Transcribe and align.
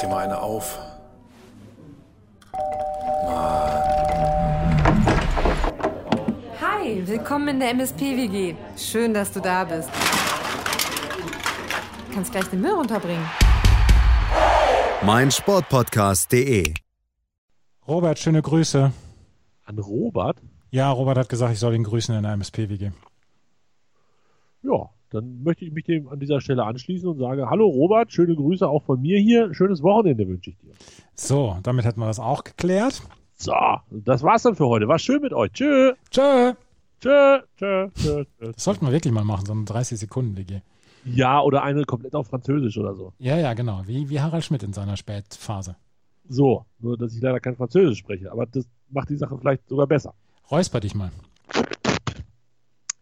dir 0.00 0.08
mal 0.08 0.24
eine 0.24 0.40
auf. 0.40 0.78
Hi, 6.60 7.06
willkommen 7.06 7.48
in 7.48 7.60
der 7.60 7.70
MSP-WG. 7.70 8.54
Schön, 8.76 9.12
dass 9.12 9.32
du 9.32 9.40
da 9.40 9.64
bist. 9.64 9.90
Du 12.08 12.14
kannst 12.14 12.32
gleich 12.32 12.46
den 12.46 12.60
Müll 12.60 12.72
runterbringen. 12.72 13.24
mein 15.02 15.30
Sportpodcast.de. 15.30 16.74
Robert, 17.86 18.18
schöne 18.18 18.42
Grüße. 18.42 18.92
An 19.64 19.78
Robert? 19.78 20.38
Ja, 20.70 20.90
Robert 20.90 21.18
hat 21.18 21.28
gesagt, 21.28 21.52
ich 21.52 21.58
soll 21.58 21.74
ihn 21.74 21.84
grüßen 21.84 22.14
in 22.14 22.22
der 22.22 22.32
MSP-WG. 22.32 22.92
Ja, 24.62 24.90
dann 25.10 25.42
möchte 25.42 25.64
ich 25.64 25.72
mich 25.72 25.84
dem 25.84 26.08
an 26.08 26.20
dieser 26.20 26.40
Stelle 26.40 26.64
anschließen 26.64 27.08
und 27.08 27.18
sage, 27.18 27.50
hallo 27.50 27.66
Robert, 27.66 28.12
schöne 28.12 28.34
Grüße 28.34 28.66
auch 28.66 28.84
von 28.84 29.00
mir 29.00 29.18
hier. 29.18 29.52
Schönes 29.52 29.82
Wochenende 29.82 30.26
wünsche 30.26 30.50
ich 30.50 30.58
dir. 30.58 30.72
So, 31.14 31.56
damit 31.62 31.84
hätten 31.84 32.00
wir 32.00 32.06
das 32.06 32.20
auch 32.20 32.44
geklärt. 32.44 33.02
So, 33.34 33.54
das 33.90 34.22
war's 34.22 34.42
dann 34.42 34.54
für 34.54 34.66
heute. 34.66 34.86
War 34.86 34.98
schön 34.98 35.20
mit 35.20 35.32
euch. 35.32 35.50
Tschö. 35.52 35.94
Tschö. 36.10 36.52
Tschö. 37.00 37.40
Tschö. 37.56 37.88
Tschö. 37.94 38.24
tschö. 38.38 38.52
Das 38.52 38.64
sollten 38.64 38.86
wir 38.86 38.92
wirklich 38.92 39.12
mal 39.12 39.24
machen, 39.24 39.46
so 39.46 39.52
eine 39.52 39.62
30-Sekunden-WG. 39.62 40.60
Ja, 41.04 41.40
oder 41.40 41.62
eine 41.62 41.84
komplett 41.84 42.14
auf 42.14 42.28
Französisch 42.28 42.76
oder 42.78 42.94
so. 42.94 43.12
Ja, 43.18 43.36
ja, 43.36 43.54
genau. 43.54 43.82
Wie, 43.86 44.08
wie 44.10 44.20
Harald 44.20 44.44
Schmidt 44.44 44.62
in 44.62 44.72
seiner 44.72 44.96
Spätphase. 44.96 45.76
So, 46.28 46.66
nur 46.78 46.96
dass 46.96 47.14
ich 47.14 47.20
leider 47.20 47.40
kein 47.40 47.56
Französisch 47.56 47.98
spreche, 47.98 48.30
aber 48.30 48.46
das 48.46 48.68
macht 48.90 49.08
die 49.08 49.16
Sache 49.16 49.36
vielleicht 49.38 49.68
sogar 49.68 49.86
besser. 49.86 50.14
Räusper 50.50 50.80
dich 50.80 50.94
mal. 50.94 51.10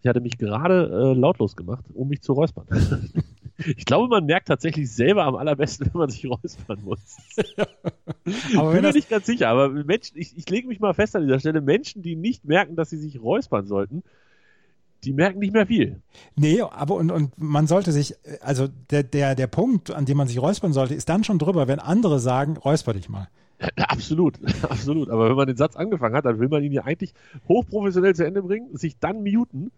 Ich 0.01 0.09
hatte 0.09 0.21
mich 0.21 0.39
gerade 0.39 1.15
äh, 1.15 1.19
lautlos 1.19 1.57
gemacht, 1.57 1.85
um 1.93 2.09
mich 2.09 2.23
zu 2.23 2.33
räuspern. 2.33 2.67
ich 3.59 3.85
glaube, 3.85 4.09
man 4.09 4.27
merkt 4.27 4.49
tatsächlich 4.49 4.93
selber 4.93 5.25
am 5.25 5.35
allerbesten, 5.35 5.91
wenn 5.93 5.99
man 5.99 6.11
sich 6.11 6.25
räuspern 6.27 6.81
muss. 6.85 7.17
Aber 8.57 8.73
Bin 8.73 8.83
mir 8.83 8.93
nicht 8.93 9.11
ganz 9.11 9.27
sicher, 9.27 9.49
aber 9.49 9.71
Menschen, 9.71 10.19
ich, 10.19 10.37
ich 10.37 10.49
lege 10.51 10.69
mich 10.69 10.81
mal 10.81 10.93
fest 10.93 11.17
an 11.17 11.23
dieser 11.23 11.41
Stelle, 11.41 11.61
Menschen, 11.61 12.03
die 12.03 12.15
nicht 12.15 12.45
merken, 12.45 12.77
dass 12.77 12.91
sie 12.91 12.99
sich 12.99 13.21
räuspern 13.21 13.67
sollten, 13.67 14.03
die 15.05 15.13
merken 15.13 15.39
nicht 15.39 15.53
mehr 15.53 15.67
viel. 15.67 16.03
nee, 16.37 16.61
aber 16.61 16.97
und, 16.97 17.11
und 17.11 17.39
man 17.39 17.67
sollte 17.67 17.93
sich, 17.93 18.15
also 18.41 18.69
der, 18.91 19.03
der, 19.03 19.35
der 19.35 19.47
Punkt, 19.47 19.91
an 19.91 20.05
dem 20.05 20.17
man 20.17 20.29
sich 20.29 20.41
räuspern 20.41 20.73
sollte, 20.73 20.95
ist 20.95 21.09
dann 21.09 21.25
schon 21.25 21.39
drüber, 21.39 21.69
wenn 21.69 21.79
andere 21.79 22.19
sagen, 22.21 22.57
räusper 22.57 22.93
dich 22.93 23.09
mal. 23.09 23.29
Absolut, 23.77 24.39
absolut. 24.63 25.11
Aber 25.11 25.29
wenn 25.29 25.35
man 25.35 25.49
den 25.49 25.57
Satz 25.57 25.75
angefangen 25.75 26.15
hat, 26.15 26.25
dann 26.25 26.39
will 26.39 26.47
man 26.47 26.63
ihn 26.63 26.71
ja 26.71 26.85
eigentlich 26.85 27.13
hochprofessionell 27.49 28.15
zu 28.15 28.25
Ende 28.25 28.41
bringen, 28.43 28.77
sich 28.77 29.01
dann 29.01 29.25
muten 29.25 29.73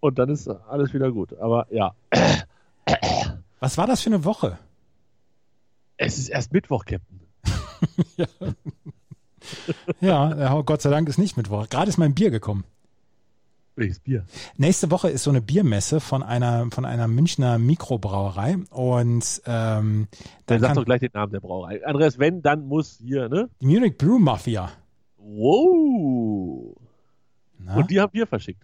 und 0.00 0.18
dann 0.18 0.28
ist 0.28 0.48
alles 0.48 0.92
wieder 0.92 1.12
gut. 1.12 1.38
Aber 1.38 1.66
ja, 1.70 1.94
Was 3.60 3.76
war 3.76 3.86
das 3.86 4.00
für 4.00 4.10
eine 4.10 4.24
Woche? 4.24 4.58
es 6.02 6.18
ist 6.18 6.30
erst 6.30 6.52
Mittwoch, 6.52 6.84
Captain. 6.84 7.20
Ja, 10.00 10.36
ja, 10.36 10.60
Gott 10.60 10.82
sei 10.82 10.90
Dank 10.90 11.08
ist 11.08 11.16
nicht 11.16 11.38
Mittwoch. 11.38 11.68
Gerade 11.70 11.88
ist 11.88 11.96
mein 11.96 12.14
Bier 12.14 12.30
gekommen. 12.30 12.64
Welches 13.74 13.98
Bier? 13.98 14.26
Nächste 14.58 14.90
Woche 14.90 15.08
ist 15.08 15.24
so 15.24 15.30
eine 15.30 15.40
Biermesse 15.40 15.98
von 15.98 16.22
einer, 16.22 16.70
von 16.70 16.84
einer 16.84 17.08
Münchner 17.08 17.58
Mikrobrauerei 17.58 18.58
und 18.68 19.42
ähm, 19.46 20.08
Dann 20.44 20.60
dann 20.60 20.60
sag 20.60 20.74
doch 20.74 20.84
gleich 20.84 21.00
den 21.00 21.10
Namen 21.14 21.32
der 21.32 21.40
Brauerei. 21.40 21.84
Andreas, 21.86 22.18
wenn, 22.18 22.42
dann 22.42 22.66
muss 22.66 22.98
hier, 23.02 23.30
ne? 23.30 23.48
die 23.60 23.66
Munich 23.66 23.96
Brew 23.96 24.18
Mafia. 24.18 24.70
Wow. 25.16 26.76
Na? 27.58 27.76
Und 27.76 27.90
die 27.90 27.98
haben 27.98 28.12
Bier 28.12 28.26
verschickt. 28.26 28.62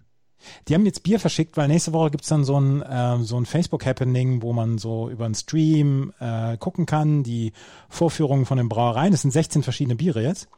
Die 0.69 0.75
haben 0.75 0.87
jetzt 0.87 1.03
Bier 1.03 1.19
verschickt, 1.19 1.57
weil 1.57 1.69
nächste 1.69 1.93
Woche 1.93 2.11
gibt's 2.11 2.29
dann 2.29 2.45
so 2.45 2.59
ein, 2.61 2.83
äh, 2.83 3.19
so 3.23 3.37
ein 3.37 3.47
Facebook-Happening, 3.47 4.43
wo 4.43 4.53
man 4.53 4.79
so 4.79 5.11
über 5.11 5.25
einen 5.25 5.35
Stream 5.35 6.13
äh, 6.21 6.57
gucken 6.57 6.87
kann, 6.87 7.23
die 7.23 7.53
Vorführungen 7.89 8.47
von 8.47 8.59
den 8.59 8.69
Brauereien. 8.69 9.13
Es 9.13 9.23
sind 9.23 9.31
16 9.31 9.63
verschiedene 9.63 9.97
Biere 9.97 10.23
jetzt. 10.23 10.49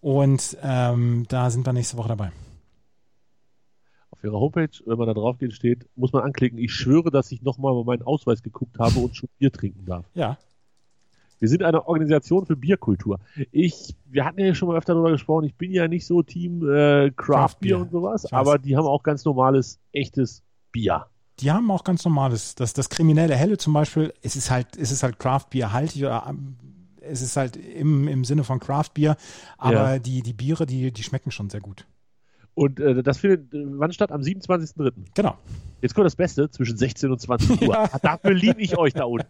Und 0.00 0.56
ähm, 0.62 1.26
da 1.28 1.50
sind 1.50 1.66
wir 1.66 1.72
nächste 1.72 1.96
Woche 1.96 2.08
dabei. 2.08 2.32
Auf 4.10 4.24
ihrer 4.24 4.38
Homepage, 4.38 4.70
wenn 4.86 4.98
man 4.98 5.06
da 5.06 5.14
drauf 5.14 5.38
geht, 5.38 5.52
steht, 5.52 5.86
muss 5.96 6.12
man 6.12 6.22
anklicken, 6.22 6.58
ich 6.58 6.72
schwöre, 6.72 7.10
dass 7.10 7.30
ich 7.32 7.42
nochmal 7.42 7.72
über 7.72 7.84
meinen 7.84 8.02
Ausweis 8.02 8.42
geguckt 8.42 8.78
habe 8.78 9.00
und 9.00 9.16
schon 9.16 9.28
Bier 9.38 9.52
trinken 9.52 9.84
darf. 9.86 10.06
Ja. 10.14 10.38
Wir 11.38 11.48
sind 11.48 11.62
eine 11.62 11.86
Organisation 11.86 12.46
für 12.46 12.56
Bierkultur. 12.56 13.18
Ich, 13.52 13.94
wir 14.06 14.24
hatten 14.24 14.40
ja 14.40 14.54
schon 14.54 14.68
mal 14.68 14.76
öfter 14.76 14.94
darüber 14.94 15.12
gesprochen, 15.12 15.44
ich 15.44 15.54
bin 15.54 15.70
ja 15.72 15.86
nicht 15.88 16.06
so 16.06 16.22
Team 16.22 16.68
äh, 16.68 17.10
Craft 17.12 17.56
Beer 17.60 17.78
und 17.78 17.90
sowas, 17.90 18.32
aber 18.32 18.58
die 18.58 18.76
haben 18.76 18.86
auch 18.86 19.02
ganz 19.02 19.24
normales, 19.24 19.78
echtes 19.92 20.42
Bier. 20.72 21.06
Die 21.40 21.50
haben 21.52 21.70
auch 21.70 21.84
ganz 21.84 22.04
normales, 22.04 22.54
das, 22.56 22.72
das 22.72 22.88
kriminelle 22.88 23.36
Helle 23.36 23.58
zum 23.58 23.72
Beispiel, 23.72 24.12
es 24.22 24.34
ist 24.34 24.50
halt, 24.50 24.76
es 24.76 24.90
ist 24.90 25.02
halt 25.02 25.18
Craft 25.20 25.46
Beer 25.50 25.72
haltig 25.72 26.04
oder 26.04 26.26
ähm, 26.28 26.56
es 27.00 27.22
ist 27.22 27.36
halt 27.36 27.56
im, 27.56 28.08
im 28.08 28.24
Sinne 28.24 28.42
von 28.44 28.58
Craft 28.58 28.90
Beer, 28.94 29.16
aber 29.56 29.92
Ja. 29.94 29.98
die, 29.98 30.22
die 30.22 30.32
Biere, 30.32 30.66
die, 30.66 30.92
die 30.92 31.02
schmecken 31.02 31.30
schon 31.30 31.48
sehr 31.48 31.60
gut. 31.60 31.86
Und 32.58 32.80
äh, 32.80 33.02
das 33.02 33.18
findet 33.18 33.54
äh, 33.54 33.64
wann 33.78 33.92
statt? 33.92 34.10
Am 34.10 34.20
27.03. 34.20 34.92
Genau. 35.14 35.36
Jetzt 35.80 35.94
kommt 35.94 36.06
das 36.06 36.16
Beste, 36.16 36.50
zwischen 36.50 36.76
16 36.76 37.10
und 37.10 37.20
20 37.20 37.62
Uhr. 37.68 37.74
Ja. 37.74 37.88
Dafür 38.02 38.34
liebe 38.34 38.60
ich 38.60 38.76
euch 38.76 38.94
da 38.94 39.04
unten. 39.04 39.26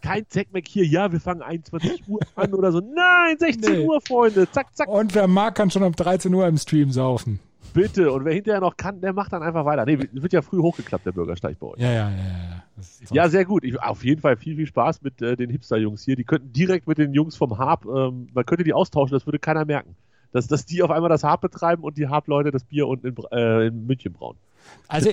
Kein 0.00 0.24
Zackmack 0.28 0.66
hier, 0.66 0.86
ja, 0.86 1.12
wir 1.12 1.20
fangen 1.20 1.42
21 1.42 2.08
Uhr 2.08 2.20
an 2.36 2.54
oder 2.54 2.72
so. 2.72 2.80
Nein, 2.80 3.36
16 3.38 3.72
Nee. 3.72 3.84
Uhr, 3.86 4.00
Freunde. 4.00 4.50
Zack, 4.50 4.74
zack, 4.74 4.88
Und 4.88 5.14
wer 5.14 5.26
mag, 5.28 5.54
kann 5.56 5.70
schon 5.70 5.82
um 5.82 5.92
13 5.92 6.32
Uhr 6.32 6.46
im 6.46 6.56
Stream 6.56 6.90
saufen. 6.90 7.38
bitte. 7.74 8.10
Und 8.12 8.24
wer 8.24 8.32
hinterher 8.32 8.60
noch 8.60 8.78
kann, 8.78 9.02
der 9.02 9.12
macht 9.12 9.32
dann 9.34 9.42
einfach 9.42 9.66
weiter. 9.66 9.84
Nee, 9.84 9.98
wird 10.12 10.32
ja 10.32 10.40
früh 10.40 10.58
hochgeklappt, 10.60 11.04
der 11.04 11.12
Bürgersteig 11.12 11.58
bei 11.60 11.66
euch. 11.66 11.78
Ja, 11.80 11.92
ja, 11.92 12.10
ja, 12.10 12.16
ja. 12.16 12.64
Ja, 13.12 13.28
sehr 13.28 13.44
gut. 13.44 13.62
Ich, 13.64 13.78
auf 13.78 14.02
jeden 14.04 14.22
Fall 14.22 14.36
viel, 14.38 14.56
viel 14.56 14.66
Spaß 14.66 15.02
mit 15.02 15.20
äh, 15.20 15.36
den 15.36 15.50
Hipster-Jungs 15.50 16.02
hier. 16.02 16.16
Die 16.16 16.24
könnten 16.24 16.50
direkt 16.52 16.88
mit 16.88 16.96
den 16.96 17.12
Jungs 17.12 17.36
vom 17.36 17.58
Harp, 17.58 17.84
ähm, 17.84 18.28
man 18.32 18.46
könnte 18.46 18.64
die 18.64 18.72
austauschen, 18.72 19.12
das 19.14 19.26
würde 19.26 19.38
keiner 19.38 19.66
merken. 19.66 19.94
Dass, 20.32 20.46
dass 20.46 20.64
die 20.64 20.82
auf 20.82 20.90
einmal 20.90 21.10
das 21.10 21.24
Harp 21.24 21.40
betreiben 21.40 21.82
und 21.82 21.98
die 21.98 22.08
Harp-Leute 22.08 22.50
das 22.50 22.64
Bier 22.64 22.86
unten 22.86 23.08
in, 23.08 23.16
äh, 23.32 23.66
in 23.66 23.86
München 23.86 24.12
brauen. 24.12 24.36
Also, 24.88 25.10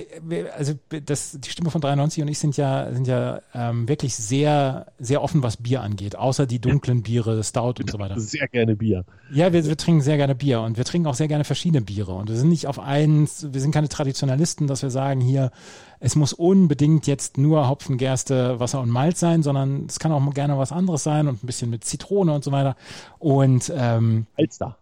also 0.56 0.74
das, 0.88 1.38
die 1.40 1.50
Stimme 1.50 1.70
von 1.70 1.80
93 1.80 2.22
und 2.22 2.28
ich 2.28 2.38
sind 2.38 2.56
ja, 2.56 2.92
sind 2.92 3.06
ja 3.06 3.40
ähm, 3.54 3.88
wirklich 3.88 4.16
sehr, 4.16 4.86
sehr 4.98 5.22
offen, 5.22 5.42
was 5.44 5.56
Bier 5.56 5.82
angeht, 5.82 6.16
außer 6.16 6.46
die 6.46 6.58
dunklen 6.58 7.02
Biere, 7.02 7.42
Stout 7.44 7.74
und 7.80 7.88
so 7.90 7.98
weiter. 8.00 8.18
Sehr 8.18 8.48
gerne 8.48 8.74
Bier. 8.74 9.04
Ja, 9.30 9.52
wir, 9.52 9.64
wir 9.64 9.76
trinken 9.76 10.00
sehr 10.00 10.16
gerne 10.16 10.34
Bier 10.34 10.62
und 10.62 10.76
wir 10.76 10.84
trinken 10.84 11.06
auch 11.06 11.14
sehr 11.14 11.28
gerne 11.28 11.44
verschiedene 11.44 11.80
Biere 11.80 12.12
und 12.12 12.28
wir 12.28 12.36
sind 12.36 12.48
nicht 12.48 12.66
auf 12.66 12.80
eins, 12.80 13.46
wir 13.52 13.60
sind 13.60 13.70
keine 13.70 13.88
Traditionalisten, 13.88 14.66
dass 14.66 14.82
wir 14.82 14.90
sagen 14.90 15.20
hier, 15.20 15.52
es 16.00 16.16
muss 16.16 16.32
unbedingt 16.32 17.06
jetzt 17.06 17.38
nur 17.38 17.68
Hopfen, 17.68 17.98
Gerste, 17.98 18.58
Wasser 18.58 18.80
und 18.80 18.90
Malz 18.90 19.20
sein, 19.20 19.44
sondern 19.44 19.86
es 19.86 20.00
kann 20.00 20.10
auch 20.10 20.20
mal 20.20 20.32
gerne 20.32 20.58
was 20.58 20.72
anderes 20.72 21.04
sein 21.04 21.28
und 21.28 21.42
ein 21.42 21.46
bisschen 21.46 21.70
mit 21.70 21.84
Zitrone 21.84 22.32
und 22.32 22.42
so 22.42 22.50
weiter. 22.50 22.76
Und 23.18 23.72
ähm, 23.74 24.26
Alster. 24.36 24.76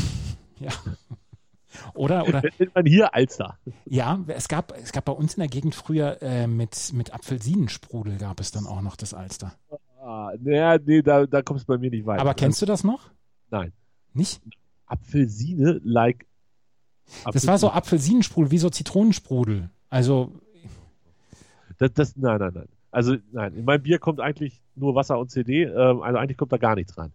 ja. 0.60 0.70
Oder, 1.94 2.26
oder 2.28 2.42
Nennt 2.58 2.74
man 2.74 2.86
hier 2.86 3.14
Alster. 3.14 3.58
Ja, 3.86 4.20
es 4.28 4.48
gab, 4.48 4.76
es 4.76 4.92
gab 4.92 5.06
bei 5.06 5.12
uns 5.12 5.34
in 5.34 5.40
der 5.40 5.48
Gegend 5.48 5.74
früher 5.74 6.20
äh, 6.22 6.46
mit, 6.46 6.92
mit 6.92 7.14
Apfelsinensprudel 7.14 8.18
gab 8.18 8.40
es 8.40 8.50
dann 8.50 8.66
auch 8.66 8.82
noch 8.82 8.96
das 8.96 9.14
Alster. 9.14 9.52
Ah, 10.00 10.32
naja, 10.40 10.78
nee, 10.84 11.02
da, 11.02 11.26
da 11.26 11.42
kommst 11.42 11.68
du 11.68 11.72
bei 11.72 11.78
mir 11.78 11.90
nicht 11.90 12.06
weiter. 12.06 12.20
Aber 12.20 12.34
kennst 12.34 12.60
du 12.60 12.66
das 12.66 12.84
noch? 12.84 13.10
Nein. 13.50 13.72
Nicht? 14.14 14.42
Apfelsine, 14.86 15.80
like. 15.84 16.26
Das 17.32 17.46
war 17.46 17.58
so 17.58 17.70
Apfelsinensprudel, 17.70 18.50
wie 18.50 18.58
so 18.58 18.68
Zitronensprudel. 18.70 19.70
Also, 19.88 20.32
Das, 21.78 21.92
das, 21.94 22.16
nein, 22.16 22.38
nein, 22.38 22.52
nein. 22.54 22.68
Also, 22.90 23.16
nein, 23.32 23.54
in 23.54 23.64
mein 23.64 23.82
Bier 23.82 23.98
kommt 23.98 24.20
eigentlich 24.20 24.60
nur 24.74 24.94
Wasser 24.94 25.18
und 25.18 25.30
CD, 25.30 25.64
ähm, 25.64 26.02
also 26.02 26.18
eigentlich 26.18 26.36
kommt 26.36 26.52
da 26.52 26.58
gar 26.58 26.74
nichts 26.74 26.96
rein. 26.98 27.12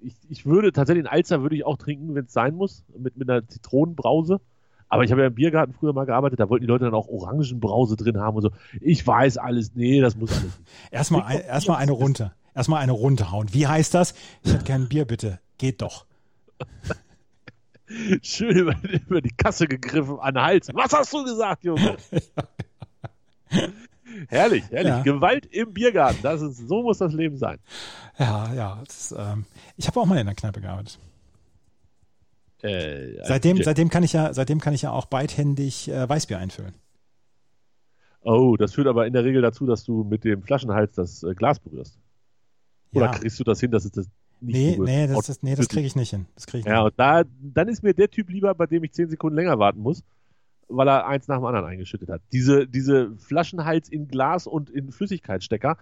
Ich, 0.00 0.14
ich 0.28 0.46
würde 0.46 0.72
tatsächlich 0.72 1.06
einen 1.06 1.12
Alzer 1.12 1.42
würde 1.42 1.56
ich 1.56 1.64
auch 1.64 1.76
trinken, 1.76 2.14
wenn 2.14 2.26
es 2.26 2.32
sein 2.32 2.54
muss, 2.54 2.84
mit, 2.96 3.16
mit 3.16 3.28
einer 3.28 3.46
Zitronenbrause. 3.46 4.40
Aber 4.88 5.04
ich 5.04 5.10
habe 5.10 5.20
ja 5.20 5.26
im 5.26 5.34
Biergarten 5.34 5.74
früher 5.74 5.92
mal 5.92 6.06
gearbeitet, 6.06 6.40
da 6.40 6.48
wollten 6.48 6.62
die 6.62 6.68
Leute 6.68 6.84
dann 6.86 6.94
auch 6.94 7.08
Orangenbrause 7.08 7.96
drin 7.96 8.18
haben 8.18 8.36
und 8.36 8.42
so. 8.42 8.50
Ich 8.80 9.06
weiß 9.06 9.36
alles, 9.36 9.74
nee, 9.74 10.00
das 10.00 10.16
muss 10.16 10.30
alles 10.30 10.44
nicht. 10.44 10.70
erstmal 10.90 11.22
ein, 11.24 11.40
erstmal 11.40 11.76
eine 11.78 11.92
runter. 11.92 12.34
Erstmal 12.54 12.82
eine 12.82 12.92
runterhauen. 12.92 13.52
Wie 13.52 13.66
heißt 13.66 13.94
das? 13.94 14.14
Ich 14.42 14.52
hätte 14.52 14.64
gern 14.64 14.88
Bier, 14.88 15.04
bitte. 15.04 15.40
Geht 15.58 15.82
doch. 15.82 16.06
Schön 18.22 18.56
über, 18.56 18.74
über 19.06 19.20
die 19.20 19.30
Kasse 19.30 19.66
gegriffen, 19.66 20.18
an 20.20 20.34
den 20.34 20.42
Hals. 20.42 20.68
Was 20.72 20.92
hast 20.92 21.12
du 21.12 21.24
gesagt, 21.24 21.64
Junge? 21.64 21.96
herrlich, 24.28 24.64
herrlich. 24.70 24.90
Ja. 24.92 25.02
Gewalt 25.02 25.46
im 25.46 25.72
Biergarten, 25.72 26.22
das 26.22 26.42
ist, 26.42 26.56
so 26.68 26.82
muss 26.82 26.98
das 26.98 27.12
Leben 27.12 27.36
sein. 27.36 27.58
Ja, 28.18 28.52
ja. 28.54 28.82
Das, 28.86 29.14
ähm, 29.16 29.44
ich 29.76 29.86
habe 29.86 30.00
auch 30.00 30.06
mal 30.06 30.18
in 30.18 30.26
der 30.26 30.34
Kneipe 30.34 30.60
gearbeitet. 30.60 30.98
Äh, 32.62 33.24
Seitdem, 33.24 33.62
seitdem 33.62 33.88
kann 33.88 34.02
ich 34.02 34.12
ja, 34.12 34.34
seitdem 34.34 34.60
kann 34.60 34.74
ich 34.74 34.82
ja 34.82 34.90
auch 34.90 35.06
beidhändig 35.06 35.88
äh, 35.88 36.08
Weißbier 36.08 36.38
einfüllen. 36.38 36.74
Oh, 38.22 38.56
das 38.56 38.74
führt 38.74 38.88
aber 38.88 39.06
in 39.06 39.12
der 39.12 39.24
Regel 39.24 39.42
dazu, 39.42 39.64
dass 39.64 39.84
du 39.84 40.02
mit 40.02 40.24
dem 40.24 40.42
Flaschenhals 40.42 40.92
das 40.94 41.22
äh, 41.22 41.34
Glas 41.34 41.60
berührst. 41.60 41.98
Oder 42.92 43.06
Ja. 43.06 43.12
kriegst 43.12 43.38
du 43.38 43.44
das 43.44 43.60
hin, 43.60 43.70
dass 43.70 43.84
es 43.84 43.92
das 43.92 44.06
nicht 44.40 44.56
Nee, 44.56 44.70
berührt? 44.72 44.88
nee, 44.88 45.06
das, 45.06 45.26
das, 45.26 45.42
nee, 45.42 45.54
das 45.54 45.68
kriege 45.68 45.86
ich 45.86 45.94
nicht 45.94 46.10
hin. 46.10 46.26
Das 46.34 46.46
kriege 46.46 46.60
ich 46.60 46.66
Ja, 46.66 46.82
nicht. 46.82 46.92
und 46.92 46.98
da, 46.98 47.22
dann 47.40 47.68
ist 47.68 47.82
mir 47.84 47.94
der 47.94 48.10
Typ 48.10 48.28
lieber, 48.28 48.52
bei 48.54 48.66
dem 48.66 48.82
ich 48.82 48.92
zehn 48.92 49.08
Sekunden 49.08 49.36
länger 49.36 49.58
warten 49.60 49.80
muss, 49.80 50.02
weil 50.68 50.88
er 50.88 51.06
eins 51.06 51.28
nach 51.28 51.36
dem 51.36 51.44
anderen 51.44 51.66
eingeschüttet 51.66 52.08
hat. 52.08 52.22
Diese, 52.32 52.66
diese 52.66 53.16
Flaschenhals 53.16 53.88
in 53.88 54.08
Glas 54.08 54.46
und 54.46 54.70
in 54.70 54.92
Flüssigkeitsstecker, 54.92 55.76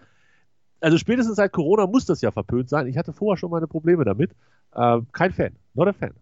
also 0.80 0.98
spätestens 0.98 1.36
seit 1.36 1.52
Corona 1.52 1.86
muss 1.86 2.06
das 2.06 2.20
ja 2.20 2.30
verpönt 2.30 2.68
sein. 2.68 2.86
Ich 2.86 2.96
hatte 2.96 3.12
vorher 3.12 3.38
schon 3.38 3.50
meine 3.50 3.66
Probleme 3.66 4.04
damit. 4.04 4.32
Äh, 4.72 5.00
kein 5.12 5.32
Fan, 5.32 5.56
not 5.74 5.88
a 5.88 5.92
Fan. 5.92 6.12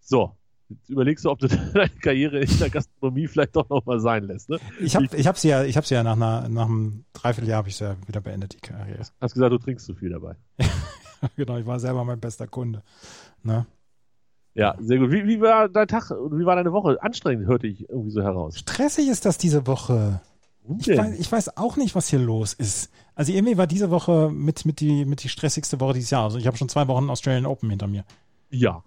So, 0.00 0.32
jetzt 0.68 0.88
überlegst 0.88 1.24
du, 1.24 1.30
ob 1.30 1.38
du 1.38 1.48
deine 1.74 1.88
Karriere 1.88 2.40
in 2.40 2.58
der 2.58 2.70
Gastronomie 2.70 3.26
vielleicht 3.26 3.56
doch 3.56 3.68
nochmal 3.68 4.00
sein 4.00 4.24
lässt. 4.24 4.48
Ne? 4.48 4.58
Ich 4.80 4.96
habe 4.96 5.08
ich 5.14 5.26
hab 5.26 5.38
sie 5.38 5.48
ja, 5.48 5.64
ich 5.64 5.76
hab 5.76 5.86
sie 5.86 5.94
ja 5.94 6.02
nach, 6.02 6.16
einer, 6.16 6.48
nach 6.48 6.66
einem 6.66 7.04
Dreivierteljahr 7.12 7.58
habe 7.58 7.68
ich 7.68 7.76
sie 7.76 7.84
ja 7.84 7.96
wieder 8.06 8.20
beendet, 8.20 8.54
die 8.54 8.60
Karriere. 8.60 9.00
Hast 9.20 9.34
gesagt, 9.34 9.52
du 9.52 9.58
trinkst 9.58 9.86
zu 9.86 9.94
viel 9.94 10.10
dabei. 10.10 10.36
genau, 11.36 11.56
ich 11.58 11.66
war 11.66 11.80
selber 11.80 12.04
mein 12.04 12.20
bester 12.20 12.46
Kunde. 12.46 12.82
Ne? 13.42 13.66
Ja, 14.54 14.74
sehr 14.78 14.98
gut. 14.98 15.10
Wie, 15.10 15.26
wie 15.26 15.40
war 15.40 15.68
dein 15.68 15.88
Tag 15.88 16.10
und 16.10 16.38
wie 16.38 16.44
war 16.44 16.56
deine 16.56 16.72
Woche? 16.72 17.02
Anstrengend 17.02 17.46
hörte 17.46 17.66
ich 17.66 17.88
irgendwie 17.88 18.10
so 18.10 18.22
heraus. 18.22 18.58
Stressig 18.58 19.08
ist 19.08 19.24
das 19.24 19.38
diese 19.38 19.66
Woche. 19.66 20.20
Ich 20.78 20.88
weiß, 20.88 21.18
ich 21.18 21.32
weiß, 21.32 21.56
auch 21.56 21.76
nicht, 21.76 21.94
was 21.94 22.08
hier 22.08 22.20
los 22.20 22.52
ist. 22.52 22.90
Also 23.14 23.32
irgendwie 23.32 23.58
war 23.58 23.66
diese 23.66 23.90
Woche 23.90 24.30
mit, 24.30 24.64
mit, 24.64 24.80
die, 24.80 25.04
mit 25.04 25.24
die 25.24 25.28
stressigste 25.28 25.80
Woche 25.80 25.94
dieses 25.94 26.10
Jahr. 26.10 26.24
Also 26.24 26.38
ich 26.38 26.46
habe 26.46 26.56
schon 26.56 26.68
zwei 26.68 26.86
Wochen 26.86 27.10
Australian 27.10 27.46
Open 27.46 27.68
hinter 27.70 27.88
mir. 27.88 28.04
Ja. 28.50 28.82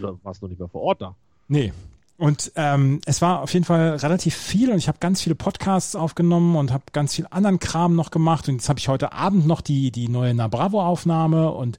Du 0.00 0.18
warst 0.22 0.42
noch 0.42 0.48
nicht 0.48 0.58
mehr 0.58 0.68
vor 0.68 0.82
Ort 0.82 1.02
da. 1.02 1.14
Nee. 1.46 1.72
Und 2.16 2.52
ähm, 2.56 3.00
es 3.06 3.22
war 3.22 3.40
auf 3.40 3.52
jeden 3.54 3.64
Fall 3.64 3.96
relativ 3.96 4.34
viel 4.34 4.70
und 4.70 4.78
ich 4.78 4.88
habe 4.88 4.98
ganz 4.98 5.22
viele 5.22 5.36
Podcasts 5.36 5.96
aufgenommen 5.96 6.56
und 6.56 6.72
habe 6.72 6.84
ganz 6.92 7.14
viel 7.14 7.26
anderen 7.30 7.60
Kram 7.60 7.94
noch 7.94 8.10
gemacht. 8.10 8.48
Und 8.48 8.56
jetzt 8.56 8.68
habe 8.68 8.78
ich 8.78 8.88
heute 8.88 9.12
Abend 9.12 9.46
noch 9.46 9.60
die, 9.60 9.90
die 9.90 10.08
neue 10.08 10.34
Na 10.34 10.48
Bravo-Aufnahme 10.48 11.52
und 11.52 11.78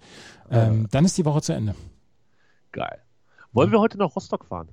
ähm, 0.50 0.86
äh. 0.86 0.88
dann 0.89 1.06
ist 1.06 1.18
die 1.18 1.25
Woche 1.25 1.42
zu 1.42 1.53
Ende. 1.53 1.75
Geil. 2.71 3.00
Wollen 3.53 3.71
wir 3.71 3.79
heute 3.79 3.97
nach 3.97 4.15
Rostock 4.15 4.45
fahren? 4.45 4.69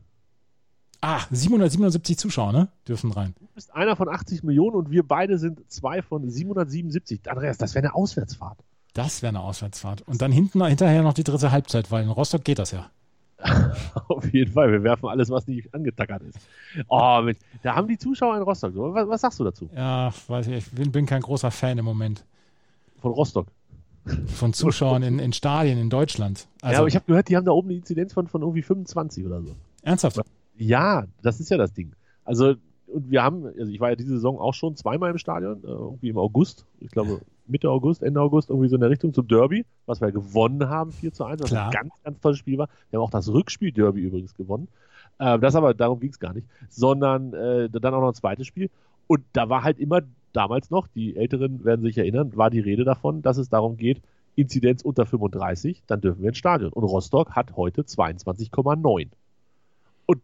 Ah, 1.01 1.21
777 1.31 2.19
Zuschauer, 2.19 2.53
ne? 2.53 2.69
Dürfen 2.87 3.13
rein. 3.13 3.35
Du 3.39 3.47
bist 3.55 3.75
einer 3.75 3.95
von 3.95 4.09
80 4.09 4.43
Millionen 4.43 4.75
und 4.75 4.91
wir 4.91 5.07
beide 5.07 5.39
sind 5.39 5.71
zwei 5.71 6.03
von 6.03 6.29
777. 6.29 7.31
Andreas, 7.31 7.59
das 7.59 7.75
wäre 7.75 7.87
eine 7.87 7.95
Auswärtsfahrt. 7.95 8.59
Das 8.95 9.23
wäre 9.23 9.31
eine 9.31 9.41
Auswärtsfahrt. 9.41 10.03
Und 10.03 10.23
dann 10.23 10.33
hinten, 10.33 10.65
hinterher 10.65 11.03
noch 11.03 11.15
die 11.15 11.23
dritte 11.23 11.53
Halbzeit, 11.53 11.91
weil 11.93 12.03
in 12.03 12.11
Rostock 12.11 12.43
geht 12.43 12.59
das 12.59 12.73
ja. 12.73 12.91
Auf 14.09 14.33
jeden 14.33 14.53
Fall. 14.53 14.73
Wir 14.73 14.83
werfen 14.83 15.09
alles, 15.09 15.31
was 15.31 15.47
nicht 15.47 15.73
angetackert 15.73 16.23
ist. 16.23 16.39
Oh, 16.89 17.21
Mensch. 17.23 17.39
da 17.63 17.77
haben 17.77 17.87
die 17.87 17.99
Zuschauer 17.99 18.37
in 18.37 18.43
Rostock. 18.43 18.73
Was, 18.75 19.09
was 19.09 19.21
sagst 19.21 19.39
du 19.39 19.45
dazu? 19.45 19.71
Ja, 19.77 20.13
weiß 20.27 20.49
ich. 20.49 20.55
Ich 20.55 20.71
bin, 20.73 20.91
bin 20.91 21.07
kein 21.07 21.23
großer 21.23 21.53
Fan 21.53 21.79
im 21.79 21.85
Moment. 21.85 22.25
Von 23.01 23.13
Rostock 23.13 23.47
von 24.35 24.53
Zuschauern 24.53 25.03
in, 25.03 25.19
in 25.19 25.33
Stadien 25.33 25.79
in 25.79 25.91
Deutschland. 25.91 26.47
Also, 26.63 26.73
ja, 26.73 26.79
aber 26.79 26.89
ich 26.89 26.95
habe 26.95 27.07
gehört, 27.07 27.29
die 27.29 27.37
haben 27.37 27.45
da 27.45 27.53
oben 27.53 27.69
eine 27.69 27.79
Inzidenz 27.79 28.13
von, 28.13 28.27
von 28.27 28.43
irgendwie 28.43 28.63
25 28.63 29.25
oder 29.27 29.43
so. 29.43 29.55
Ernsthaft? 29.83 30.21
Ja, 30.57 31.07
das 31.23 31.41
ist 31.41 31.51
ja 31.51 31.57
das 31.57 31.73
Ding. 31.73 31.93
Also, 32.25 32.55
und 32.87 33.11
wir 33.11 33.23
haben, 33.23 33.47
also 33.47 33.71
ich 33.71 33.81
war 33.81 33.91
ja 33.91 33.97
diese 33.97 34.11
Saison 34.11 34.39
auch 34.39 34.55
schon 34.55 34.77
zweimal 34.77 35.11
im 35.11 35.19
Stadion, 35.19 35.63
äh, 35.63 35.67
irgendwie 35.67 36.09
im 36.09 36.19
August, 36.19 36.65
ich 36.81 36.91
glaube 36.91 37.21
Mitte 37.47 37.71
August, 37.71 38.03
Ende 38.03 38.21
August, 38.21 38.51
irgendwie 38.51 38.69
so 38.69 38.77
in 38.77 38.81
der 38.81 38.91
Richtung 38.91 39.13
zum 39.15 39.27
Derby, 39.27 39.65
was 39.87 40.01
wir 40.01 40.13
gewonnen 40.13 40.69
haben, 40.69 40.93
4 40.93 41.13
zu 41.13 41.25
1, 41.25 41.43
was 41.43 41.51
Klar. 41.51 41.67
ein 41.67 41.73
ganz, 41.73 41.93
ganz 42.03 42.21
tolles 42.21 42.39
Spiel 42.39 42.59
war. 42.59 42.69
Wir 42.91 42.99
haben 42.99 43.05
auch 43.05 43.11
das 43.11 43.29
Rückspiel-Derby 43.29 44.01
übrigens 44.01 44.35
gewonnen. 44.35 44.69
Äh, 45.19 45.39
das 45.39 45.55
aber, 45.55 45.75
darum 45.75 46.01
ging 46.01 46.11
es 46.11 46.19
gar 46.19 46.33
nicht, 46.33 46.47
sondern 46.69 47.33
äh, 47.33 47.69
dann 47.71 47.95
auch 47.95 48.01
noch 48.01 48.09
ein 48.09 48.15
zweites 48.15 48.47
Spiel. 48.47 48.71
Und 49.09 49.25
da 49.33 49.49
war 49.49 49.65
halt 49.65 49.81
immer 49.81 50.03
damals 50.33 50.71
noch, 50.71 50.87
die 50.87 51.17
Älteren 51.17 51.65
werden 51.65 51.83
sich 51.83 51.99
erinnern, 51.99 52.37
war 52.37 52.51
die 52.51 52.61
Rede 52.61 52.85
davon, 52.85 53.23
dass 53.23 53.39
es 53.39 53.49
darum 53.49 53.77
geht, 53.77 54.01
Inzidenz 54.37 54.83
unter 54.83 55.05
35, 55.05 55.83
dann 55.89 56.01
dürfen 56.01 56.23
wir 56.23 56.29
ins 56.29 56.39
Stadion. 56.39 56.73
Und 56.73 56.85
Rostock 56.85 57.33
hat 57.33 57.57
heute 57.57 57.83
22,9. 57.83 59.09
Und 60.07 60.23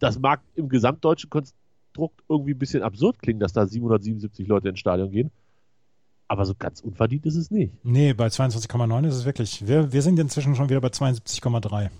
das 0.00 0.18
mag 0.18 0.40
im 0.56 0.68
gesamtdeutschen 0.68 1.30
Konstrukt 1.30 2.20
irgendwie 2.28 2.52
ein 2.52 2.58
bisschen 2.58 2.82
absurd 2.82 3.20
klingen, 3.20 3.38
dass 3.38 3.52
da 3.52 3.66
777 3.66 4.48
Leute 4.48 4.70
ins 4.70 4.80
Stadion 4.80 5.12
gehen. 5.12 5.30
Aber 6.26 6.46
so 6.46 6.54
ganz 6.58 6.80
unverdient 6.80 7.26
ist 7.26 7.36
es 7.36 7.50
nicht. 7.50 7.72
Nee, 7.84 8.14
bei 8.14 8.26
22,9 8.26 9.06
ist 9.06 9.14
es 9.14 9.24
wirklich. 9.24 9.66
Wir, 9.68 9.92
wir 9.92 10.02
sind 10.02 10.18
inzwischen 10.18 10.56
schon 10.56 10.68
wieder 10.68 10.80
bei 10.80 10.88
72,3. 10.88 11.90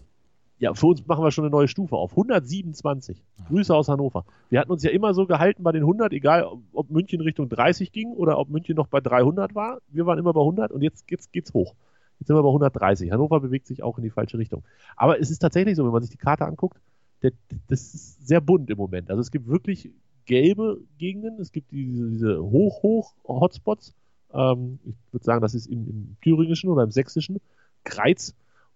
Ja, 0.64 0.72
für 0.72 0.86
uns 0.86 1.06
machen 1.06 1.22
wir 1.22 1.30
schon 1.30 1.44
eine 1.44 1.50
neue 1.50 1.68
Stufe 1.68 1.94
auf. 1.94 2.12
127. 2.12 3.22
Grüße 3.48 3.74
aus 3.74 3.88
Hannover. 3.88 4.24
Wir 4.48 4.60
hatten 4.60 4.72
uns 4.72 4.82
ja 4.82 4.90
immer 4.92 5.12
so 5.12 5.26
gehalten 5.26 5.62
bei 5.62 5.72
den 5.72 5.82
100, 5.82 6.14
egal 6.14 6.48
ob 6.72 6.88
München 6.88 7.20
Richtung 7.20 7.50
30 7.50 7.92
ging 7.92 8.12
oder 8.12 8.38
ob 8.38 8.48
München 8.48 8.74
noch 8.74 8.86
bei 8.86 9.02
300 9.02 9.54
war. 9.54 9.82
Wir 9.88 10.06
waren 10.06 10.18
immer 10.18 10.32
bei 10.32 10.40
100 10.40 10.72
und 10.72 10.80
jetzt 10.80 11.06
geht's, 11.06 11.30
geht's 11.30 11.52
hoch. 11.52 11.74
Jetzt 12.18 12.28
sind 12.28 12.36
wir 12.36 12.42
bei 12.42 12.48
130. 12.48 13.10
Hannover 13.10 13.40
bewegt 13.40 13.66
sich 13.66 13.82
auch 13.82 13.98
in 13.98 14.04
die 14.04 14.10
falsche 14.10 14.38
Richtung. 14.38 14.64
Aber 14.96 15.20
es 15.20 15.30
ist 15.30 15.40
tatsächlich 15.40 15.76
so, 15.76 15.84
wenn 15.84 15.92
man 15.92 16.00
sich 16.00 16.12
die 16.12 16.16
Karte 16.16 16.46
anguckt, 16.46 16.80
der, 17.22 17.32
das 17.68 17.92
ist 17.92 18.26
sehr 18.26 18.40
bunt 18.40 18.70
im 18.70 18.78
Moment. 18.78 19.10
Also 19.10 19.20
es 19.20 19.30
gibt 19.30 19.46
wirklich 19.46 19.90
gelbe 20.24 20.80
Gegenden, 20.96 21.38
es 21.40 21.52
gibt 21.52 21.72
diese, 21.72 22.08
diese 22.08 22.42
Hoch-Hoch-Hotspots. 22.42 23.92
Ähm, 24.32 24.78
ich 24.86 24.94
würde 25.12 25.24
sagen, 25.24 25.42
das 25.42 25.52
ist 25.52 25.66
im, 25.66 25.86
im 25.86 26.16
thüringischen 26.22 26.70
oder 26.70 26.84
im 26.84 26.90
sächsischen 26.90 27.42
Kreiz 27.84 28.34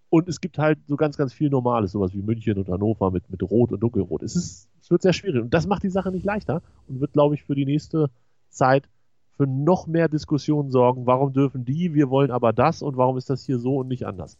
und 0.09 0.27
es 0.27 0.41
gibt 0.41 0.57
halt 0.57 0.79
so 0.87 0.95
ganz, 0.95 1.17
ganz 1.17 1.33
viel 1.33 1.49
Normales, 1.49 1.91
sowas 1.91 2.13
wie 2.13 2.21
München 2.21 2.57
und 2.57 2.67
Hannover 2.67 3.11
mit, 3.11 3.29
mit 3.29 3.43
Rot 3.43 3.71
und 3.71 3.79
Dunkelrot. 3.79 4.23
Es, 4.23 4.35
ist, 4.35 4.69
es 4.81 4.89
wird 4.89 5.01
sehr 5.01 5.13
schwierig. 5.13 5.41
Und 5.41 5.53
das 5.53 5.67
macht 5.67 5.83
die 5.83 5.89
Sache 5.89 6.11
nicht 6.11 6.25
leichter 6.25 6.61
und 6.87 6.99
wird, 6.99 7.13
glaube 7.13 7.35
ich, 7.35 7.43
für 7.43 7.55
die 7.55 7.65
nächste 7.65 8.09
Zeit 8.49 8.89
für 9.37 9.45
noch 9.45 9.87
mehr 9.87 10.09
Diskussionen 10.09 10.71
sorgen. 10.71 11.05
Warum 11.05 11.31
dürfen 11.31 11.63
die, 11.63 11.93
wir 11.93 12.09
wollen 12.09 12.31
aber 12.31 12.53
das 12.53 12.81
und 12.81 12.97
warum 12.97 13.17
ist 13.17 13.29
das 13.29 13.45
hier 13.45 13.59
so 13.59 13.77
und 13.77 13.87
nicht 13.87 14.05
anders? 14.05 14.37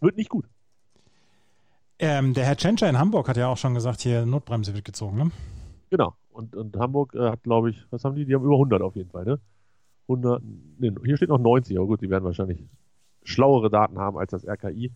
Wird 0.00 0.16
nicht 0.16 0.28
gut. 0.28 0.46
Ähm, 1.98 2.34
der 2.34 2.44
Herr 2.44 2.56
Tschentscher 2.56 2.88
in 2.88 2.98
Hamburg 2.98 3.28
hat 3.28 3.36
ja 3.36 3.48
auch 3.48 3.56
schon 3.56 3.74
gesagt, 3.74 4.00
hier 4.00 4.26
Notbremse 4.26 4.74
wird 4.74 4.84
gezogen, 4.84 5.16
ne? 5.16 5.30
Genau. 5.90 6.14
Und, 6.30 6.54
und 6.54 6.76
Hamburg 6.76 7.14
äh, 7.14 7.30
hat, 7.30 7.42
glaube 7.42 7.70
ich, 7.70 7.86
was 7.90 8.04
haben 8.04 8.14
die? 8.14 8.24
Die 8.24 8.34
haben 8.34 8.44
über 8.44 8.54
100 8.54 8.82
auf 8.82 8.96
jeden 8.96 9.10
Fall, 9.10 9.24
ne? 9.24 9.38
100, 10.08 10.42
nee, 10.78 10.92
hier 11.04 11.16
steht 11.16 11.28
noch 11.28 11.38
90, 11.38 11.76
aber 11.76 11.86
gut, 11.86 12.00
die 12.00 12.10
werden 12.10 12.24
wahrscheinlich 12.24 12.64
schlauere 13.24 13.70
Daten 13.70 13.98
haben 13.98 14.18
als 14.18 14.30
das 14.30 14.46
RKI. 14.46 14.90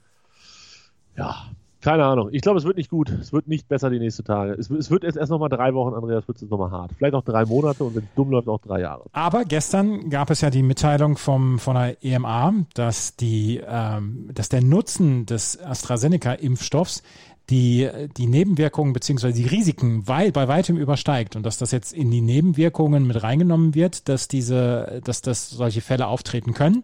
Ja, 1.16 1.46
keine 1.86 2.04
Ahnung. 2.04 2.30
Ich 2.32 2.42
glaube, 2.42 2.58
es 2.58 2.64
wird 2.64 2.78
nicht 2.78 2.90
gut. 2.90 3.10
Es 3.10 3.32
wird 3.32 3.46
nicht 3.46 3.68
besser 3.68 3.90
die 3.90 4.00
nächsten 4.00 4.24
Tage. 4.24 4.54
Es, 4.54 4.70
es 4.70 4.90
wird 4.90 5.04
jetzt 5.04 5.16
erst 5.16 5.30
nochmal 5.30 5.48
drei 5.48 5.72
Wochen, 5.72 5.94
Andreas, 5.94 6.26
wird 6.26 6.42
es 6.42 6.50
nochmal 6.50 6.72
hart. 6.72 6.90
Vielleicht 6.98 7.14
auch 7.14 7.22
drei 7.22 7.44
Monate 7.44 7.84
und 7.84 7.94
wenn 7.94 8.02
es 8.02 8.14
dumm 8.16 8.30
läuft, 8.30 8.48
auch 8.48 8.60
drei 8.60 8.80
Jahre. 8.80 9.04
Aber 9.12 9.44
gestern 9.44 10.10
gab 10.10 10.30
es 10.30 10.40
ja 10.40 10.50
die 10.50 10.64
Mitteilung 10.64 11.16
vom, 11.16 11.60
von 11.60 11.76
der 11.76 12.02
EMA, 12.02 12.54
dass, 12.74 13.14
die, 13.14 13.62
ähm, 13.64 14.30
dass 14.34 14.48
der 14.48 14.62
Nutzen 14.62 15.26
des 15.26 15.62
AstraZeneca-Impfstoffs 15.62 17.04
die, 17.50 17.88
die 18.16 18.26
Nebenwirkungen 18.26 18.92
bzw. 18.92 19.32
die 19.32 19.46
Risiken 19.46 20.08
weit, 20.08 20.32
bei 20.32 20.48
weitem 20.48 20.76
übersteigt 20.76 21.36
und 21.36 21.44
dass 21.44 21.58
das 21.58 21.70
jetzt 21.70 21.92
in 21.92 22.10
die 22.10 22.20
Nebenwirkungen 22.20 23.06
mit 23.06 23.22
reingenommen 23.22 23.74
wird, 23.74 24.08
dass 24.08 24.26
diese, 24.28 25.00
dass 25.04 25.22
das 25.22 25.50
solche 25.50 25.80
Fälle 25.80 26.08
auftreten 26.08 26.54
können 26.54 26.82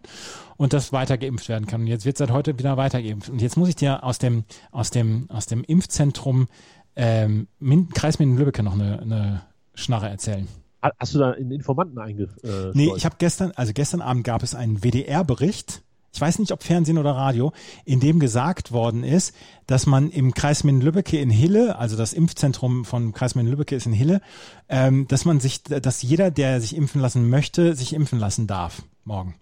und 0.55 0.73
das 0.73 0.93
weiter 0.93 1.17
geimpft 1.17 1.49
werden 1.49 1.67
kann. 1.67 1.81
Und 1.81 1.87
jetzt 1.87 2.05
wird 2.05 2.17
seit 2.17 2.31
heute 2.31 2.57
wieder 2.57 2.77
weiter 2.77 3.01
geimpft. 3.01 3.29
Und 3.29 3.41
jetzt 3.41 3.57
muss 3.57 3.69
ich 3.69 3.75
dir 3.75 4.03
aus 4.03 4.19
dem, 4.19 4.45
aus 4.71 4.89
dem, 4.89 5.29
aus 5.29 5.47
dem 5.47 5.63
Impfzentrum 5.63 6.47
ähm, 6.95 7.47
Kreis 7.93 8.19
Minden-Lübbecke 8.19 8.63
noch 8.63 8.73
eine, 8.73 9.01
eine 9.01 9.41
Schnarre 9.73 10.09
erzählen. 10.09 10.47
Hast 10.81 11.15
du 11.15 11.19
da 11.19 11.31
einen 11.31 11.51
Informanten 11.51 11.97
eingeführt? 11.97 12.43
Äh, 12.43 12.71
nee, 12.73 12.91
ich 12.95 13.05
habe 13.05 13.15
gestern, 13.17 13.51
also 13.55 13.73
gestern 13.73 14.01
Abend 14.01 14.25
gab 14.25 14.43
es 14.43 14.53
einen 14.53 14.83
WDR-Bericht 14.83 15.81
ich 16.13 16.21
weiß 16.21 16.39
nicht, 16.39 16.51
ob 16.51 16.63
Fernsehen 16.63 16.97
oder 16.97 17.11
Radio, 17.11 17.53
in 17.85 17.99
dem 17.99 18.19
gesagt 18.19 18.71
worden 18.71 19.03
ist, 19.03 19.33
dass 19.65 19.85
man 19.85 20.09
im 20.11 20.33
Kreis 20.33 20.63
Minden-Lübbecke 20.63 21.19
in 21.19 21.29
Hille, 21.29 21.77
also 21.77 21.97
das 21.97 22.13
Impfzentrum 22.13 22.85
von 22.85 23.13
Kreis 23.13 23.35
Minden-Lübbecke 23.35 23.75
ist 23.75 23.87
in 23.87 23.93
Hille, 23.93 24.21
ähm, 24.69 25.07
dass 25.07 25.25
man 25.25 25.39
sich, 25.39 25.63
dass 25.63 26.01
jeder, 26.01 26.29
der 26.31 26.61
sich 26.61 26.75
impfen 26.75 27.01
lassen 27.01 27.29
möchte, 27.29 27.75
sich 27.75 27.93
impfen 27.93 28.19
lassen 28.19 28.45
darf 28.47 28.83
morgen. 29.05 29.35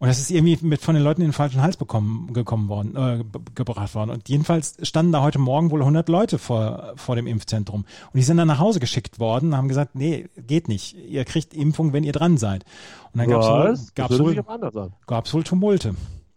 Und 0.00 0.06
das 0.06 0.20
ist 0.20 0.30
irgendwie 0.30 0.64
mit 0.64 0.80
von 0.80 0.94
den 0.94 1.02
Leuten 1.02 1.22
in 1.22 1.28
den 1.28 1.32
falschen 1.32 1.60
Hals 1.60 1.76
bekommen, 1.76 2.32
gekommen 2.32 2.68
worden, 2.68 2.94
äh, 2.94 3.24
gebracht 3.56 3.96
worden. 3.96 4.10
Und 4.10 4.28
jedenfalls 4.28 4.76
standen 4.86 5.10
da 5.10 5.22
heute 5.22 5.40
Morgen 5.40 5.72
wohl 5.72 5.80
100 5.80 6.08
Leute 6.08 6.38
vor, 6.38 6.92
vor 6.94 7.16
dem 7.16 7.26
Impfzentrum. 7.26 7.80
Und 7.80 8.14
die 8.14 8.22
sind 8.22 8.36
dann 8.36 8.46
nach 8.46 8.60
Hause 8.60 8.78
geschickt 8.78 9.18
worden 9.18 9.48
und 9.48 9.56
haben 9.56 9.66
gesagt, 9.66 9.96
nee, 9.96 10.28
geht 10.36 10.68
nicht. 10.68 10.94
Ihr 10.96 11.24
kriegt 11.24 11.52
Impfung, 11.52 11.92
wenn 11.92 12.04
ihr 12.04 12.12
dran 12.12 12.38
seid. 12.38 12.64
Und 13.12 13.18
dann 13.18 13.28
gab 13.28 13.40
es 13.42 13.48
wohl, 13.48 13.86
gab's 13.96 14.18
wohl, 14.20 14.92
gab's 15.08 15.34
wohl 15.34 15.42
Tumulte. 15.42 15.96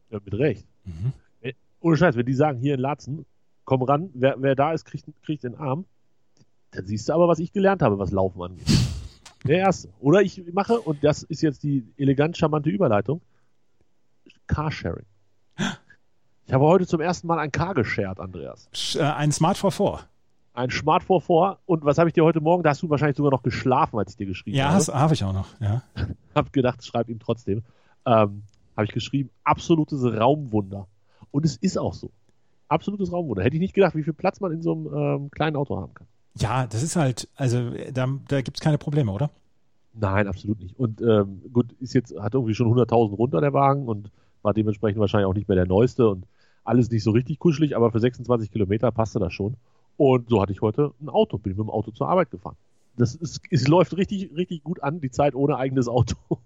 Ja, 0.09 0.19
mit 0.25 0.33
Recht. 0.33 0.65
Mhm. 0.85 1.13
Äh, 1.41 1.53
ohne 1.81 1.97
Scheiß, 1.97 2.15
wenn 2.15 2.25
die 2.25 2.33
sagen, 2.33 2.59
hier 2.59 2.73
in 2.73 2.79
Latzen, 2.79 3.25
komm 3.65 3.83
ran, 3.83 4.09
wer, 4.15 4.37
wer 4.39 4.55
da 4.55 4.73
ist, 4.73 4.85
kriegt, 4.85 5.05
kriegt 5.23 5.43
den 5.43 5.53
Arm. 5.53 5.85
Dann 6.71 6.87
siehst 6.87 7.09
du 7.09 7.13
aber, 7.13 7.27
was 7.27 7.37
ich 7.37 7.53
gelernt 7.53 7.83
habe, 7.83 7.99
was 7.99 8.09
Laufen 8.09 8.41
angeht. 8.41 8.65
Der 9.45 9.59
erste. 9.59 9.89
Oder 9.99 10.21
ich 10.21 10.41
mache, 10.51 10.79
und 10.79 11.03
das 11.03 11.21
ist 11.21 11.41
jetzt 11.41 11.63
die 11.63 11.85
elegant 11.97 12.37
charmante 12.37 12.69
Überleitung, 12.69 13.21
Carsharing. 14.47 15.05
Ich 16.45 16.53
habe 16.53 16.65
heute 16.65 16.85
zum 16.85 16.99
ersten 16.99 17.27
Mal 17.27 17.39
ein 17.39 17.51
Car 17.51 17.73
geshared, 17.73 18.19
Andreas. 18.19 18.67
Äh, 18.95 19.03
ein 19.03 19.31
Smart 19.31 19.57
44. 19.57 20.05
Ein 20.53 20.69
Smart 20.69 21.03
44. 21.03 21.61
Und 21.65 21.85
was 21.85 21.97
habe 21.97 22.09
ich 22.09 22.13
dir 22.13 22.25
heute 22.25 22.41
Morgen? 22.41 22.63
Da 22.63 22.71
hast 22.71 22.81
du 22.81 22.89
wahrscheinlich 22.89 23.15
sogar 23.15 23.31
noch 23.31 23.43
geschlafen, 23.43 23.97
als 23.97 24.11
ich 24.11 24.17
dir 24.17 24.25
geschrieben 24.25 24.57
ja, 24.57 24.73
habe. 24.73 24.83
Ja, 24.83 24.99
habe 24.99 25.13
ich 25.13 25.23
auch 25.23 25.33
noch. 25.33 25.47
Ja. 25.61 25.83
hab 26.35 26.51
gedacht, 26.51 26.85
schreib 26.85 27.07
ihm 27.07 27.19
trotzdem. 27.19 27.63
Ähm, 28.05 28.43
habe 28.75 28.85
ich 28.85 28.91
geschrieben, 28.91 29.29
absolutes 29.43 30.03
Raumwunder. 30.03 30.87
Und 31.31 31.45
es 31.45 31.55
ist 31.55 31.77
auch 31.77 31.93
so. 31.93 32.11
Absolutes 32.67 33.11
Raumwunder. 33.11 33.43
Hätte 33.43 33.55
ich 33.55 33.61
nicht 33.61 33.73
gedacht, 33.73 33.95
wie 33.95 34.03
viel 34.03 34.13
Platz 34.13 34.41
man 34.41 34.51
in 34.51 34.61
so 34.61 34.73
einem 34.73 34.87
ähm, 34.93 35.31
kleinen 35.31 35.55
Auto 35.55 35.77
haben 35.77 35.93
kann. 35.93 36.07
Ja, 36.35 36.67
das 36.67 36.83
ist 36.83 36.95
halt, 36.95 37.29
also 37.35 37.71
da, 37.93 38.07
da 38.27 38.41
gibt 38.41 38.57
es 38.57 38.61
keine 38.61 38.77
Probleme, 38.77 39.11
oder? 39.11 39.29
Nein, 39.93 40.27
absolut 40.27 40.59
nicht. 40.59 40.77
Und 40.79 41.01
ähm, 41.01 41.41
gut, 41.51 41.73
ist 41.79 41.93
jetzt, 41.93 42.17
hat 42.17 42.33
irgendwie 42.33 42.55
schon 42.55 42.67
100.000 42.67 43.15
runter 43.15 43.41
der 43.41 43.53
Wagen 43.53 43.87
und 43.87 44.09
war 44.41 44.53
dementsprechend 44.53 44.99
wahrscheinlich 44.99 45.27
auch 45.27 45.33
nicht 45.33 45.47
mehr 45.47 45.55
der 45.55 45.67
neueste 45.67 46.07
und 46.09 46.25
alles 46.63 46.89
nicht 46.91 47.03
so 47.03 47.11
richtig 47.11 47.39
kuschelig, 47.39 47.75
aber 47.75 47.91
für 47.91 47.99
26 47.99 48.51
Kilometer 48.51 48.91
passte 48.91 49.19
das 49.19 49.33
schon. 49.33 49.55
Und 49.97 50.29
so 50.29 50.41
hatte 50.41 50.51
ich 50.51 50.61
heute 50.61 50.93
ein 51.01 51.09
Auto, 51.09 51.37
bin 51.37 51.51
mit 51.53 51.59
dem 51.59 51.69
Auto 51.69 51.91
zur 51.91 52.07
Arbeit 52.07 52.31
gefahren. 52.31 52.55
Das 52.97 53.15
ist, 53.15 53.41
es 53.49 53.67
läuft 53.67 53.95
richtig, 53.97 54.35
richtig 54.35 54.63
gut 54.63 54.83
an, 54.83 55.01
die 55.01 55.11
Zeit 55.11 55.35
ohne 55.35 55.57
eigenes 55.57 55.87
Auto. 55.87 56.15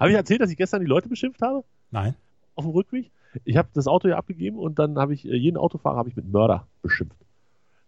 habe 0.00 0.10
ich 0.10 0.16
erzählt, 0.16 0.40
dass 0.40 0.50
ich 0.50 0.56
gestern 0.56 0.80
die 0.80 0.86
Leute 0.86 1.08
beschimpft 1.08 1.42
habe? 1.42 1.64
Nein. 1.90 2.14
Auf 2.54 2.64
dem 2.64 2.72
Rückweg? 2.72 3.10
Ich 3.44 3.56
habe 3.56 3.68
das 3.72 3.86
Auto 3.86 4.08
ja 4.08 4.16
abgegeben 4.16 4.58
und 4.58 4.78
dann 4.78 4.98
habe 4.98 5.14
ich 5.14 5.26
äh, 5.26 5.36
jeden 5.36 5.56
Autofahrer 5.56 5.96
habe 5.96 6.08
ich 6.08 6.16
mit 6.16 6.30
Mörder 6.30 6.66
beschimpft. 6.82 7.16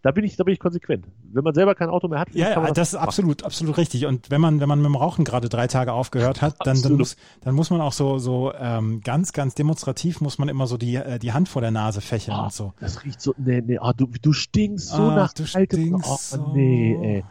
Da 0.05 0.11
bin 0.11 0.23
ich, 0.23 0.35
da 0.35 0.43
bin 0.43 0.53
ich 0.53 0.59
konsequent. 0.59 1.07
Wenn 1.33 1.43
man 1.43 1.55
selber 1.55 1.73
kein 1.73 1.89
Auto 1.89 2.07
mehr 2.07 2.19
hat, 2.19 2.27
ja, 2.35 2.51
ja 2.51 2.71
das 2.71 2.89
ist 2.89 2.95
absolut, 2.95 3.43
absolut 3.43 3.75
richtig. 3.75 4.05
Und 4.05 4.29
wenn 4.29 4.39
man, 4.39 4.59
wenn 4.59 4.69
man 4.69 4.77
mit 4.77 4.85
dem 4.85 4.95
Rauchen 4.95 5.25
gerade 5.25 5.49
drei 5.49 5.65
Tage 5.65 5.93
aufgehört 5.93 6.43
hat, 6.43 6.57
dann, 6.63 6.79
dann 6.79 6.93
muss, 6.93 7.17
dann 7.41 7.55
muss 7.55 7.71
man 7.71 7.81
auch 7.81 7.91
so, 7.91 8.19
so 8.19 8.53
ähm, 8.53 9.01
ganz, 9.03 9.33
ganz 9.33 9.55
demonstrativ 9.55 10.21
muss 10.21 10.37
man 10.37 10.47
immer 10.47 10.67
so 10.67 10.77
die, 10.77 10.93
äh, 10.93 11.17
die 11.17 11.33
Hand 11.33 11.49
vor 11.49 11.63
der 11.63 11.71
Nase 11.71 12.01
fächeln 12.01 12.37
oh, 12.39 12.43
und 12.43 12.53
so. 12.53 12.73
Das 12.79 13.03
riecht 13.03 13.19
so, 13.19 13.33
nee, 13.37 13.63
nee, 13.65 13.79
oh, 13.81 13.93
du, 13.97 14.05
du 14.21 14.31
stinkst 14.31 14.89
so 14.89 15.01
ah, 15.01 15.15
nach 15.15 15.33
du 15.33 15.43
altem, 15.55 15.95
oh, 15.95 16.17
so. 16.19 16.53
nee, 16.53 16.93
ey. 17.01 17.23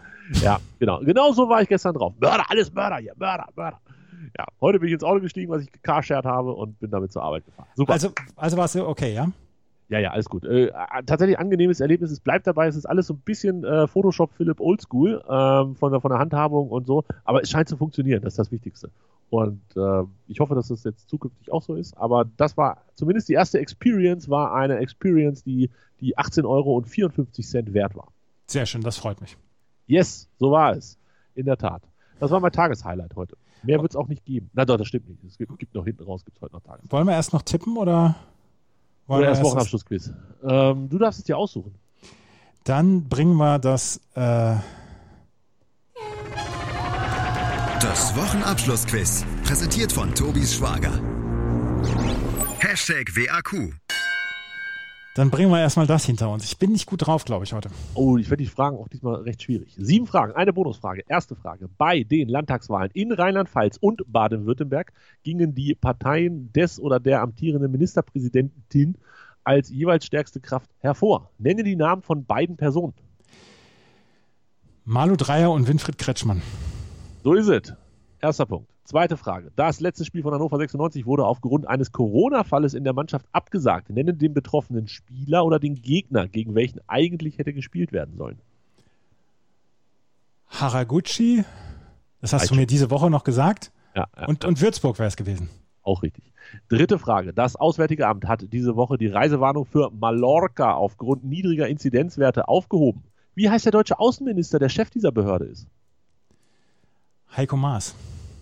Ja, 0.42 0.58
genau. 0.80 0.98
Genau 0.98 1.30
so 1.30 1.48
war 1.48 1.62
ich 1.62 1.68
gestern 1.68 1.94
drauf. 1.94 2.14
Mörder, 2.18 2.50
alles 2.50 2.74
Mörder 2.74 2.96
hier, 2.96 3.12
Mörder, 3.16 3.46
Mörder. 3.54 3.78
Ja, 4.36 4.46
heute 4.60 4.80
bin 4.80 4.88
ich 4.88 4.94
ins 4.94 5.04
Auto 5.04 5.20
gestiegen, 5.20 5.48
was 5.48 5.62
ich 5.62 5.70
carshared 5.82 6.24
habe 6.24 6.52
und 6.52 6.80
bin 6.80 6.90
damit 6.90 7.12
zur 7.12 7.22
Arbeit 7.22 7.44
gefahren. 7.44 7.68
Super. 7.76 7.92
Also, 7.92 8.10
also 8.34 8.56
war 8.56 8.64
es 8.64 8.74
okay, 8.74 9.14
ja? 9.14 9.28
Ja, 9.94 10.00
ja, 10.00 10.10
alles 10.10 10.28
gut. 10.28 10.44
Äh, 10.44 10.72
tatsächlich 11.06 11.38
angenehmes 11.38 11.78
Erlebnis. 11.78 12.10
Es 12.10 12.18
bleibt 12.18 12.48
dabei. 12.48 12.66
Es 12.66 12.74
ist 12.74 12.84
alles 12.84 13.06
so 13.06 13.14
ein 13.14 13.20
bisschen 13.20 13.62
äh, 13.62 13.86
Photoshop 13.86 14.32
Philipp 14.32 14.58
Oldschool 14.58 15.22
ähm, 15.28 15.76
von, 15.76 15.92
der, 15.92 16.00
von 16.00 16.10
der 16.10 16.18
Handhabung 16.18 16.68
und 16.68 16.84
so. 16.84 17.04
Aber 17.22 17.42
es 17.42 17.50
scheint 17.50 17.68
zu 17.68 17.76
funktionieren. 17.76 18.20
Das 18.20 18.32
ist 18.32 18.38
das 18.40 18.50
Wichtigste. 18.50 18.90
Und 19.30 19.60
äh, 19.76 20.02
ich 20.26 20.40
hoffe, 20.40 20.56
dass 20.56 20.66
das 20.66 20.82
jetzt 20.82 21.08
zukünftig 21.08 21.52
auch 21.52 21.62
so 21.62 21.76
ist. 21.76 21.96
Aber 21.96 22.24
das 22.24 22.56
war 22.56 22.78
zumindest 22.94 23.28
die 23.28 23.34
erste 23.34 23.60
Experience, 23.60 24.28
war 24.28 24.52
eine 24.52 24.78
Experience, 24.78 25.44
die, 25.44 25.70
die 26.00 26.18
18 26.18 26.44
Euro 26.44 26.76
und 26.76 26.88
54 26.88 27.46
Cent 27.46 27.72
wert 27.72 27.94
war. 27.94 28.08
Sehr 28.48 28.66
schön, 28.66 28.80
das 28.80 28.98
freut 28.98 29.20
mich. 29.20 29.36
Yes, 29.86 30.28
so 30.40 30.50
war 30.50 30.72
es. 30.72 30.98
In 31.36 31.46
der 31.46 31.56
Tat. 31.56 31.82
Das 32.18 32.32
war 32.32 32.40
mein 32.40 32.50
Tageshighlight 32.50 33.14
heute. 33.14 33.36
Mehr 33.62 33.80
wird 33.80 33.92
es 33.92 33.96
auch 33.96 34.08
nicht 34.08 34.24
geben. 34.24 34.50
Na 34.54 34.64
doch, 34.64 34.76
das 34.76 34.88
stimmt 34.88 35.08
nicht. 35.08 35.22
Es 35.22 35.38
gibt, 35.38 35.56
gibt 35.56 35.72
noch 35.76 35.84
hinten 35.84 36.02
raus, 36.02 36.24
gibt 36.24 36.36
es 36.36 36.42
heute 36.42 36.54
noch 36.54 36.62
Tageshighlight. 36.62 36.92
Wollen 36.92 37.06
wir 37.06 37.14
erst 37.14 37.32
noch 37.32 37.42
tippen 37.42 37.76
oder? 37.76 38.16
Oder 39.06 39.28
erst 39.28 39.42
Wochenabschlussquiz. 39.42 40.12
Ähm, 40.42 40.88
du 40.88 40.98
darfst 40.98 41.20
es 41.20 41.24
dir 41.24 41.36
aussuchen. 41.36 41.74
Dann 42.64 43.08
bringen 43.08 43.36
wir 43.36 43.58
das. 43.58 44.00
Äh 44.14 44.56
das 47.80 48.16
Wochenabschlussquiz. 48.16 49.26
Präsentiert 49.44 49.92
von 49.92 50.14
Tobis 50.14 50.54
Schwager. 50.54 51.00
Hashtag 52.58 53.14
WAQ. 53.14 53.74
Dann 55.14 55.30
bringen 55.30 55.52
wir 55.52 55.60
erstmal 55.60 55.86
das 55.86 56.04
hinter 56.04 56.28
uns. 56.28 56.44
Ich 56.44 56.58
bin 56.58 56.72
nicht 56.72 56.86
gut 56.86 57.06
drauf, 57.06 57.24
glaube 57.24 57.44
ich, 57.44 57.52
heute. 57.52 57.70
Oh, 57.94 58.16
ich 58.18 58.30
werde 58.30 58.42
die 58.42 58.50
Fragen 58.50 58.76
auch 58.76 58.88
diesmal 58.88 59.22
recht 59.22 59.44
schwierig. 59.44 59.76
Sieben 59.78 60.08
Fragen, 60.08 60.32
eine 60.32 60.52
Bonusfrage. 60.52 61.04
Erste 61.06 61.36
Frage. 61.36 61.68
Bei 61.78 62.02
den 62.02 62.28
Landtagswahlen 62.28 62.90
in 62.94 63.12
Rheinland-Pfalz 63.12 63.76
und 63.80 64.02
Baden-Württemberg 64.08 64.92
gingen 65.22 65.54
die 65.54 65.76
Parteien 65.76 66.52
des 66.52 66.80
oder 66.80 66.98
der 66.98 67.22
amtierenden 67.22 67.70
Ministerpräsidentin 67.70 68.98
als 69.44 69.70
jeweils 69.70 70.04
stärkste 70.04 70.40
Kraft 70.40 70.68
hervor. 70.80 71.30
Nenne 71.38 71.62
die 71.62 71.76
Namen 71.76 72.02
von 72.02 72.24
beiden 72.24 72.56
Personen. 72.56 72.94
Malu 74.84 75.14
Dreyer 75.14 75.52
und 75.52 75.68
Winfried 75.68 75.96
Kretschmann. 75.96 76.42
So 77.22 77.34
ist 77.34 77.46
es. 77.46 77.72
Erster 78.20 78.46
Punkt. 78.46 78.73
Zweite 78.84 79.16
Frage. 79.16 79.50
Das 79.56 79.80
letzte 79.80 80.04
Spiel 80.04 80.22
von 80.22 80.34
Hannover 80.34 80.58
96 80.58 81.06
wurde 81.06 81.24
aufgrund 81.24 81.66
eines 81.66 81.90
Corona-Falles 81.90 82.74
in 82.74 82.84
der 82.84 82.92
Mannschaft 82.92 83.26
abgesagt. 83.32 83.88
Nenne 83.88 84.12
den 84.12 84.34
betroffenen 84.34 84.88
Spieler 84.88 85.44
oder 85.46 85.58
den 85.58 85.76
Gegner, 85.76 86.28
gegen 86.28 86.54
welchen 86.54 86.80
eigentlich 86.86 87.38
hätte 87.38 87.54
gespielt 87.54 87.92
werden 87.92 88.16
sollen. 88.16 88.38
Haraguchi, 90.48 91.44
das 92.20 92.34
hast 92.34 92.42
Eichel. 92.42 92.56
du 92.56 92.60
mir 92.60 92.66
diese 92.66 92.90
Woche 92.90 93.08
noch 93.08 93.24
gesagt. 93.24 93.72
Ja, 93.94 94.06
ja. 94.16 94.26
Und, 94.26 94.44
und 94.44 94.60
Würzburg 94.60 94.98
wäre 94.98 95.08
es 95.08 95.16
gewesen. 95.16 95.48
Auch 95.82 96.02
richtig. 96.02 96.32
Dritte 96.68 96.98
Frage. 96.98 97.32
Das 97.32 97.56
Auswärtige 97.56 98.06
Amt 98.06 98.26
hat 98.26 98.52
diese 98.52 98.76
Woche 98.76 98.98
die 98.98 99.08
Reisewarnung 99.08 99.64
für 99.64 99.90
Mallorca 99.90 100.74
aufgrund 100.74 101.24
niedriger 101.24 101.68
Inzidenzwerte 101.68 102.48
aufgehoben. 102.48 103.04
Wie 103.34 103.48
heißt 103.48 103.64
der 103.64 103.72
deutsche 103.72 103.98
Außenminister, 103.98 104.58
der 104.58 104.68
Chef 104.68 104.90
dieser 104.90 105.10
Behörde 105.10 105.46
ist? 105.46 105.66
Heiko 107.36 107.56
Maas. 107.56 107.94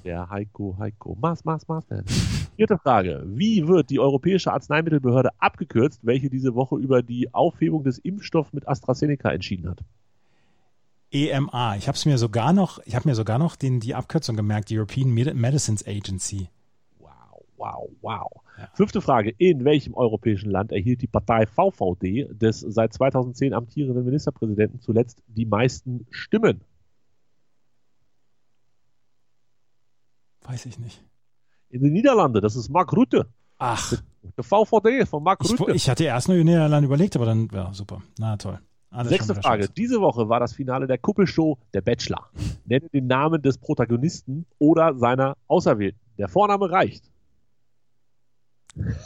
Der 0.05 0.29
Heiko, 0.31 0.77
Heiko. 0.79 1.17
Maß, 1.21 1.45
Maß, 1.45 1.69
Maß. 1.69 1.85
Vierte 2.57 2.77
Frage. 2.79 3.23
Wie 3.27 3.67
wird 3.69 3.91
die 3.91 4.01
Europäische 4.01 4.53
Arzneimittelbehörde 4.53 5.31
abgekürzt, 5.39 6.01
welche 6.03 6.29
diese 6.29 6.55
Woche 6.55 6.77
über 6.77 7.03
die 7.03 7.33
Aufhebung 7.33 7.85
des 7.85 7.99
Impfstoffs 7.99 8.53
mit 8.53 8.69
AstraZeneca 8.69 9.31
entschieden 9.31 9.71
hat? 9.71 9.81
EMA. 11.13 11.77
Ich 11.77 11.89
habe 11.89 11.99
mir 12.07 12.19
sogar 12.19 12.53
noch, 12.53 12.81
ich 12.85 12.95
habe 12.95 13.09
mir 13.09 13.15
sogar 13.15 13.39
noch 13.39 13.55
den, 13.55 13.81
die 13.81 13.95
Abkürzung 13.95 14.35
gemerkt, 14.35 14.71
die 14.71 14.79
European 14.79 15.13
Medicines 15.13 15.87
Agency. 15.87 16.49
Wow, 16.99 17.45
wow, 17.57 17.91
wow. 18.01 18.31
Ja. 18.59 18.69
Fünfte 18.75 19.01
Frage. 19.01 19.35
In 19.39 19.65
welchem 19.65 19.95
europäischen 19.95 20.51
Land 20.51 20.73
erhielt 20.73 21.03
die 21.03 21.07
Partei 21.07 21.47
VVD 21.47 22.29
des 22.31 22.61
seit 22.61 22.93
2010 22.93 23.55
amtierenden 23.55 24.05
Ministerpräsidenten 24.05 24.81
zuletzt 24.81 25.23
die 25.29 25.47
meisten 25.47 26.07
Stimmen? 26.11 26.63
Weiß 30.45 30.67
ich 30.67 30.79
nicht. 30.79 31.03
In 31.71 31.83
den 31.83 31.93
Niederlanden, 31.93 32.41
das 32.41 32.57
ist 32.57 32.69
Mark 32.69 32.93
Rutte. 32.93 33.27
Ach. 33.59 33.95
Der 34.37 34.45
VVD 34.45 35.07
von 35.07 35.23
Mark 35.23 35.43
Rutte. 35.45 35.73
Ich, 35.73 35.89
hatte 35.89 36.05
erst 36.05 36.29
nur 36.29 36.37
in 36.37 36.47
den 36.47 36.55
Niederlanden 36.55 36.87
überlegt, 36.87 37.17
aber 37.17 37.27
dann, 37.27 37.49
ja, 37.53 37.73
super. 37.73 38.03
Na 38.19 38.37
toll. 38.37 38.59
Alles 38.91 39.09
Sechste 39.09 39.35
Frage. 39.35 39.69
Diese 39.69 40.01
Woche 40.01 40.29
war 40.29 40.39
das 40.39 40.53
Finale 40.53 40.87
der 40.87 40.99
Kuppelshow 40.99 41.59
Der 41.73 41.81
Bachelor. 41.81 42.29
Nenne 42.67 42.89
den 42.91 43.07
Namen 43.07 43.41
des 43.41 43.57
Protagonisten 43.57 44.45
oder 44.59 44.95
seiner 44.99 45.37
Auserwählten. 45.49 45.99
Der 46.19 46.29
Vorname 46.29 46.71
reicht. 46.71 47.05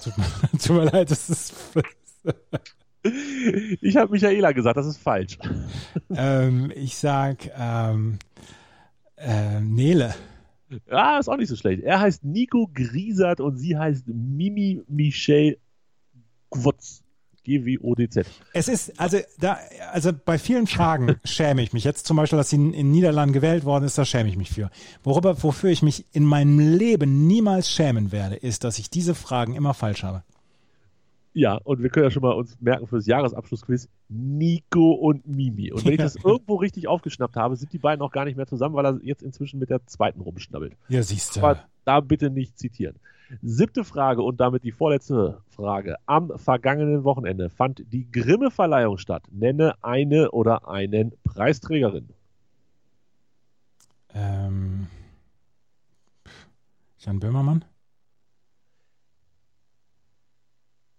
Tut 0.02 0.18
mir, 0.18 0.58
tut 0.58 0.76
mir 0.76 0.84
leid, 0.84 1.10
das 1.10 1.30
ist. 1.30 1.54
ich 3.80 3.96
habe 3.96 4.10
Michaela 4.10 4.52
gesagt, 4.52 4.76
das 4.76 4.86
ist 4.86 4.98
falsch. 4.98 5.38
Ähm, 6.10 6.72
ich 6.74 6.96
sag 6.96 7.50
ähm, 7.56 8.18
äh, 9.16 9.60
Nele. 9.60 10.14
Ja, 10.90 11.18
ist 11.18 11.28
auch 11.28 11.36
nicht 11.36 11.48
so 11.48 11.56
schlecht. 11.56 11.82
Er 11.82 12.00
heißt 12.00 12.24
Nico 12.24 12.68
Griesert 12.72 13.40
und 13.40 13.56
sie 13.56 13.76
heißt 13.76 14.08
Mimi 14.08 14.82
Michelle 14.88 15.58
Gwotz. 16.50 17.02
G-W-O-D-Z. 17.46 18.26
Es 18.54 18.66
ist, 18.66 18.98
also 18.98 19.18
da, 19.38 19.56
also 19.92 20.10
bei 20.12 20.36
vielen 20.36 20.66
Fragen 20.66 21.14
schäme 21.24 21.62
ich 21.62 21.72
mich. 21.72 21.84
Jetzt 21.84 22.04
zum 22.04 22.16
Beispiel, 22.16 22.38
dass 22.38 22.50
sie 22.50 22.56
in, 22.56 22.74
in 22.74 22.90
Niederlanden 22.90 23.32
gewählt 23.32 23.64
worden 23.64 23.84
ist, 23.84 23.96
da 23.96 24.04
schäme 24.04 24.28
ich 24.28 24.36
mich 24.36 24.50
für. 24.50 24.68
Worüber, 25.04 25.40
wofür 25.44 25.70
ich 25.70 25.80
mich 25.80 26.06
in 26.12 26.24
meinem 26.24 26.58
Leben 26.58 27.28
niemals 27.28 27.70
schämen 27.70 28.10
werde, 28.10 28.34
ist, 28.34 28.64
dass 28.64 28.80
ich 28.80 28.90
diese 28.90 29.14
Fragen 29.14 29.54
immer 29.54 29.74
falsch 29.74 30.02
habe. 30.02 30.24
Ja, 31.36 31.56
und 31.64 31.82
wir 31.82 31.90
können 31.90 32.04
ja 32.04 32.10
schon 32.10 32.22
mal 32.22 32.32
uns 32.32 32.58
merken 32.62 32.86
für 32.86 32.96
das 32.96 33.04
Jahresabschlussquiz 33.04 33.90
Nico 34.08 34.92
und 34.92 35.26
Mimi. 35.26 35.70
Und 35.70 35.84
wenn 35.84 35.92
ich 35.92 35.98
das 35.98 36.16
irgendwo 36.16 36.54
richtig 36.54 36.88
aufgeschnappt 36.88 37.36
habe, 37.36 37.56
sind 37.56 37.74
die 37.74 37.78
beiden 37.78 38.00
auch 38.00 38.10
gar 38.10 38.24
nicht 38.24 38.38
mehr 38.38 38.46
zusammen, 38.46 38.74
weil 38.74 38.86
er 38.86 38.98
jetzt 39.02 39.22
inzwischen 39.22 39.58
mit 39.58 39.68
der 39.68 39.86
zweiten 39.86 40.22
rumschnabbelt. 40.22 40.78
Ja, 40.88 41.02
siehst 41.02 41.36
du. 41.36 41.40
Aber 41.40 41.64
da 41.84 42.00
bitte 42.00 42.30
nicht 42.30 42.58
zitieren. 42.58 42.96
Siebte 43.42 43.84
Frage 43.84 44.22
und 44.22 44.40
damit 44.40 44.64
die 44.64 44.72
vorletzte 44.72 45.42
Frage. 45.48 45.96
Am 46.06 46.32
vergangenen 46.38 47.04
Wochenende 47.04 47.50
fand 47.50 47.84
die 47.92 48.10
Grimme-Verleihung 48.10 48.96
statt. 48.96 49.24
Nenne 49.30 49.74
eine 49.82 50.30
oder 50.30 50.66
einen 50.68 51.12
Preisträgerin. 51.22 52.08
Ähm, 54.14 54.86
Jan 56.98 57.20
Böhmermann? 57.20 57.66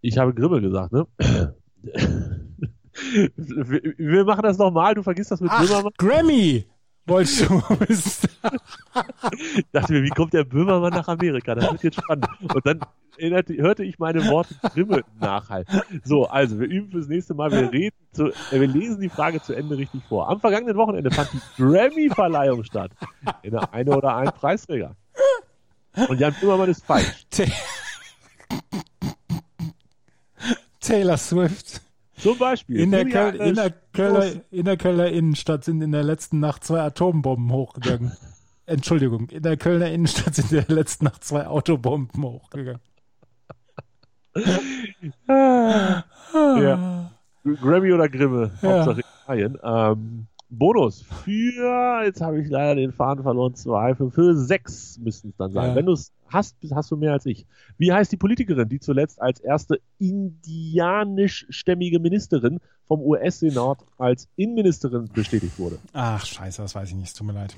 Ich 0.08 0.18
habe 0.18 0.34
Grimme 0.34 0.62
gesagt, 0.62 0.94
ne? 0.94 1.06
wir 3.98 4.24
machen 4.24 4.42
das 4.42 4.58
nochmal, 4.58 4.96
du 4.96 5.04
vergisst 5.04 5.32
das 5.32 5.42
mit 5.42 5.52
Ach, 5.52 5.60
Böhmermann. 5.60 5.92
Grammy! 5.98 6.66
Wolltest 7.06 7.42
du 7.42 7.62
wissen? 7.88 8.30
ich 9.58 9.66
dachte 9.74 9.92
mir, 9.92 10.04
wie 10.04 10.10
kommt 10.10 10.32
der 10.32 10.46
Böhmermann 10.46 10.94
nach 10.94 11.10
Amerika? 11.10 11.56
Das 11.56 11.70
wird 11.74 11.84
jetzt 11.84 12.02
spannend. 12.02 12.26
Und 12.42 12.66
dann 12.66 12.80
hörte 13.18 13.84
ich 13.84 14.00
meine 14.00 14.26
Worte 14.30 14.56
Grimme 14.74 15.04
nachhalten. 15.20 15.82
So, 16.06 16.26
also 16.26 16.58
wir 16.58 16.68
üben 16.68 16.90
fürs 16.90 17.10
nächste 17.10 17.34
Mal. 17.34 17.52
Wir 17.52 17.70
reden 17.70 17.98
zu, 18.14 18.28
äh, 18.28 18.62
wir 18.62 18.68
lesen 18.68 19.02
die 19.02 19.10
Frage 19.10 19.42
zu 19.42 19.54
Ende 19.54 19.78
richtig 19.78 20.04
vor. 20.08 20.30
Am 20.30 20.40
vergangenen 20.40 20.78
Wochenende 20.78 21.12
fand 21.12 21.34
die 21.34 21.42
Grammy-Verleihung 21.62 22.64
statt. 22.64 22.92
In 23.42 23.52
der 23.52 23.74
eine 23.74 23.98
oder 23.98 24.16
ein 24.16 24.32
Preisträger. 24.32 24.96
Und 26.08 26.18
Jan 26.18 26.34
Böhmermann 26.40 26.70
ist 26.70 26.86
falsch. 26.86 27.28
Taylor 30.88 31.18
Swift. 31.18 31.82
Zum 32.18 32.38
Beispiel. 32.38 32.80
In 32.80 32.92
der, 32.92 33.06
Köl 33.06 33.36
in, 33.36 33.56
der 33.56 33.72
Kölner, 33.94 34.32
in 34.50 34.66
der 34.66 34.78
Kölner 34.78 35.08
Innenstadt 35.10 35.64
sind 35.64 35.82
in 35.82 35.92
der 35.92 36.04
letzten 36.04 36.40
Nacht 36.40 36.64
zwei 36.64 36.82
Atombomben 36.82 37.52
hochgegangen. 37.52 38.12
Entschuldigung, 38.66 39.30
in 39.30 39.44
der 39.44 39.56
Kölner 39.56 39.90
Innenstadt 39.92 40.36
sind 40.36 40.52
in 40.52 40.66
der 40.66 40.76
letzten 40.76 41.06
Nacht 41.06 41.24
zwei 41.24 41.48
Autobomben 41.48 42.24
hochgegangen. 42.24 42.82
Ja. 46.34 47.12
Grammy 47.44 47.94
oder 47.94 48.10
Grimme, 48.10 48.52
Ja. 48.62 48.86
Hauptsache 48.86 49.02
Italien. 49.24 49.58
Ähm, 49.64 50.28
Bonus 50.50 51.02
für, 51.02 52.04
jetzt 52.06 52.22
habe 52.22 52.40
ich 52.42 52.48
leider 52.50 52.76
den 52.76 52.94
Faden 52.94 53.24
verloren, 53.24 53.54
zwei, 53.56 53.94
für, 53.96 54.10
für 54.12 54.34
sechs 54.36 54.98
müssten 54.98 55.30
es 55.30 55.36
dann 55.36 55.52
sein. 55.52 55.72
Ja. 55.72 55.76
Wenn 55.76 55.88
du 55.88 55.92
es 55.92 56.14
hast, 56.30 56.56
hast 56.74 56.90
du 56.90 56.96
mehr 56.96 57.12
als 57.12 57.26
ich. 57.26 57.46
Wie 57.78 57.92
heißt 57.92 58.12
die 58.12 58.18
Politikerin, 58.18 58.70
die 58.70 58.80
zuletzt 58.80 59.22
als 59.22 59.42
erste 59.42 59.82
indianischstämmige 60.00 62.00
Ministerin 62.00 62.60
vom 62.86 63.02
US-Senat 63.02 63.80
als 63.98 64.30
Innenministerin 64.38 65.10
bestätigt 65.14 65.60
wurde? 65.60 65.80
Ach, 65.94 66.26
scheiße, 66.26 66.62
das 66.62 66.76
weiß 66.76 66.90
ich 66.90 66.96
nicht, 66.96 67.08
es 67.08 67.14
tut 67.14 67.28
mir 67.28 67.34
leid. 67.34 67.56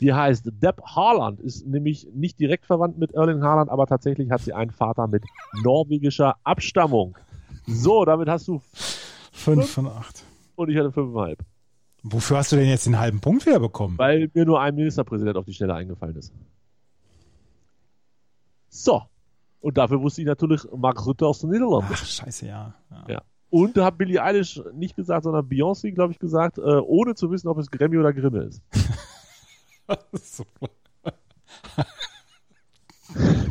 Die 0.00 0.12
heißt 0.12 0.46
Deb 0.62 0.80
Haaland, 0.82 1.40
ist 1.40 1.66
nämlich 1.66 2.08
nicht 2.14 2.38
direkt 2.38 2.66
verwandt 2.66 2.98
mit 2.98 3.12
Erling 3.14 3.42
Haaland, 3.42 3.70
aber 3.70 3.86
tatsächlich 3.86 4.30
hat 4.30 4.40
sie 4.40 4.52
einen 4.52 4.70
Vater 4.70 5.08
mit 5.08 5.24
norwegischer 5.62 6.36
Abstammung. 6.44 7.16
So, 7.66 8.04
damit 8.04 8.28
hast 8.28 8.46
du, 8.48 8.60
Fünf 9.32 9.70
von 9.70 9.86
acht. 9.86 10.22
und 10.56 10.70
ich 10.70 10.76
hatte 10.76 10.92
fünfeinhalb. 10.92 11.40
Wofür 12.02 12.38
hast 12.38 12.52
du 12.52 12.56
denn 12.56 12.68
jetzt 12.68 12.86
den 12.86 12.98
halben 12.98 13.20
Punkt 13.20 13.44
wieder 13.46 13.60
bekommen? 13.60 13.98
Weil 13.98 14.30
mir 14.32 14.44
nur 14.46 14.60
ein 14.60 14.74
Ministerpräsident 14.74 15.36
auf 15.36 15.44
die 15.44 15.54
Stelle 15.54 15.74
eingefallen 15.74 16.16
ist. 16.16 16.32
So. 18.68 19.02
Und 19.60 19.76
dafür 19.76 20.00
wusste 20.00 20.20
ich 20.20 20.26
natürlich 20.26 20.62
Mark 20.76 21.04
Rutte 21.04 21.26
aus 21.26 21.40
den 21.40 21.50
Niederlanden. 21.50 21.88
Ach, 21.92 22.04
scheiße, 22.04 22.46
ja. 22.46 22.74
ja. 22.90 23.04
Ja. 23.08 23.22
Und 23.50 23.76
da 23.76 23.86
hat 23.86 23.98
Billie 23.98 24.22
Eilish 24.22 24.62
nicht 24.74 24.94
gesagt, 24.94 25.24
sondern 25.24 25.46
Beyoncé, 25.48 25.90
glaube 25.92 26.12
ich, 26.12 26.18
gesagt, 26.18 26.58
äh, 26.58 26.60
ohne 26.60 27.14
zu 27.14 27.30
wissen, 27.30 27.48
ob 27.48 27.58
es 27.58 27.70
Grammy 27.70 27.96
oder 27.98 28.12
Grimme 28.12 28.44
ist. 28.44 28.62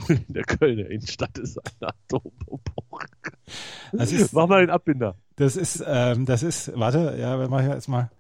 In 0.08 0.34
der 0.34 0.44
Kölner 0.44 0.90
Innenstadt 0.90 1.38
ist 1.40 1.60
eine 1.60 1.90
Atombombe. 1.90 2.62
Das 3.92 4.12
ist, 4.12 4.34
Mach 4.34 4.48
mal 4.48 4.62
den 4.62 4.70
Abbinder. 4.70 5.16
das 5.36 5.56
ist, 5.56 5.84
ähm, 5.86 6.26
das 6.26 6.44
ist, 6.44 6.72
warte, 6.78 7.18
ja, 7.20 7.40
wir 7.40 7.50
machen 7.50 7.66
hier 7.66 7.74
jetzt 7.74 7.88
mal. 7.88 8.12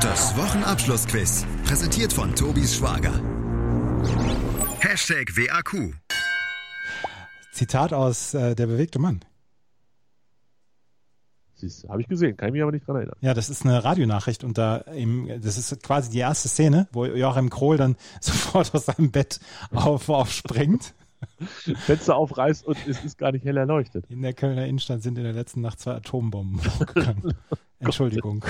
Das 0.00 0.36
Wochenabschlussquiz. 0.36 1.46
Präsentiert 1.64 2.12
von 2.12 2.34
Tobis 2.34 2.76
Schwager. 2.76 3.12
Hashtag 4.80 5.36
WAQ. 5.36 5.94
Zitat 7.52 7.92
aus 7.92 8.34
äh, 8.34 8.54
Der 8.54 8.66
bewegte 8.66 8.98
Mann. 8.98 9.20
Habe 11.88 12.00
ich 12.00 12.08
gesehen, 12.08 12.36
kann 12.36 12.48
ich 12.48 12.52
mich 12.52 12.62
aber 12.62 12.72
nicht 12.72 12.86
dran 12.86 12.96
erinnern. 12.96 13.16
Ja, 13.20 13.34
das 13.34 13.50
ist 13.50 13.64
eine 13.64 13.82
Radionachricht 13.82 14.44
und 14.44 14.58
da 14.58 14.76
im, 14.76 15.28
das 15.42 15.58
ist 15.58 15.82
quasi 15.82 16.10
die 16.10 16.18
erste 16.18 16.48
Szene, 16.48 16.86
wo 16.92 17.04
Joachim 17.04 17.50
Krohl 17.50 17.76
dann 17.76 17.96
sofort 18.20 18.74
aus 18.74 18.86
seinem 18.86 19.10
Bett 19.10 19.40
auf, 19.72 20.08
aufspringt. 20.08 20.94
Fenster 21.86 22.14
aufreißt 22.14 22.64
und 22.64 22.76
es 22.86 23.04
ist 23.04 23.18
gar 23.18 23.32
nicht 23.32 23.44
hell 23.44 23.56
erleuchtet. 23.56 24.04
In 24.08 24.22
der 24.22 24.34
Kölner 24.34 24.66
Innenstadt 24.66 25.02
sind 25.02 25.18
in 25.18 25.24
der 25.24 25.32
letzten 25.32 25.60
Nacht 25.60 25.80
zwei 25.80 25.94
Atombomben 25.94 26.60
hochgegangen. 26.78 27.34
Entschuldigung. 27.80 28.44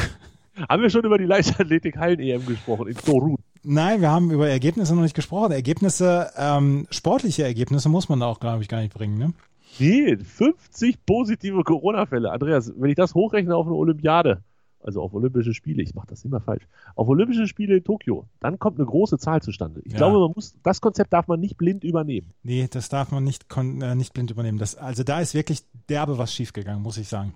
Haben 0.68 0.82
wir 0.82 0.90
schon 0.90 1.04
über 1.04 1.18
die 1.18 1.24
Leichtathletik-Hallen-EM 1.24 2.44
gesprochen 2.46 2.88
in 2.88 2.96
Torun? 2.96 3.36
Nein, 3.62 4.00
wir 4.00 4.10
haben 4.10 4.30
über 4.30 4.48
Ergebnisse 4.48 4.94
noch 4.94 5.02
nicht 5.02 5.14
gesprochen. 5.14 5.52
Ergebnisse, 5.52 6.30
ähm, 6.36 6.86
sportliche 6.90 7.44
Ergebnisse 7.44 7.88
muss 7.88 8.08
man 8.08 8.20
da 8.20 8.26
auch, 8.26 8.40
glaube 8.40 8.62
ich, 8.62 8.68
gar 8.68 8.80
nicht 8.80 8.94
bringen. 8.94 9.18
Ne? 9.18 9.32
Nee, 9.78 10.16
50 10.16 11.04
positive 11.06 11.62
Corona-Fälle. 11.62 12.30
Andreas, 12.32 12.72
wenn 12.76 12.90
ich 12.90 12.96
das 12.96 13.14
hochrechne 13.14 13.54
auf 13.54 13.66
eine 13.66 13.76
Olympiade, 13.76 14.42
also 14.82 15.02
auf 15.02 15.12
Olympische 15.12 15.54
Spiele, 15.54 15.82
ich 15.82 15.94
mache 15.94 16.06
das 16.08 16.24
immer 16.24 16.40
falsch, 16.40 16.66
auf 16.96 17.08
Olympische 17.08 17.46
Spiele 17.46 17.76
in 17.76 17.84
Tokio, 17.84 18.26
dann 18.40 18.58
kommt 18.58 18.78
eine 18.78 18.86
große 18.86 19.18
Zahl 19.18 19.42
zustande. 19.42 19.80
Ich 19.84 19.92
Ja. 19.92 19.98
glaube, 19.98 20.18
man 20.20 20.32
muss, 20.34 20.54
das 20.62 20.80
Konzept 20.80 21.12
darf 21.12 21.28
man 21.28 21.38
nicht 21.40 21.56
blind 21.58 21.84
übernehmen. 21.84 22.32
Nee, 22.42 22.66
das 22.70 22.88
darf 22.88 23.10
man 23.12 23.22
nicht, 23.24 23.44
äh, 23.56 23.94
nicht 23.94 24.14
blind 24.14 24.30
übernehmen. 24.30 24.58
Das, 24.58 24.76
also 24.76 25.04
da 25.04 25.20
ist 25.20 25.34
wirklich 25.34 25.62
derbe 25.88 26.16
was 26.18 26.32
schiefgegangen, 26.34 26.82
muss 26.82 26.96
ich 26.96 27.08
sagen. 27.08 27.34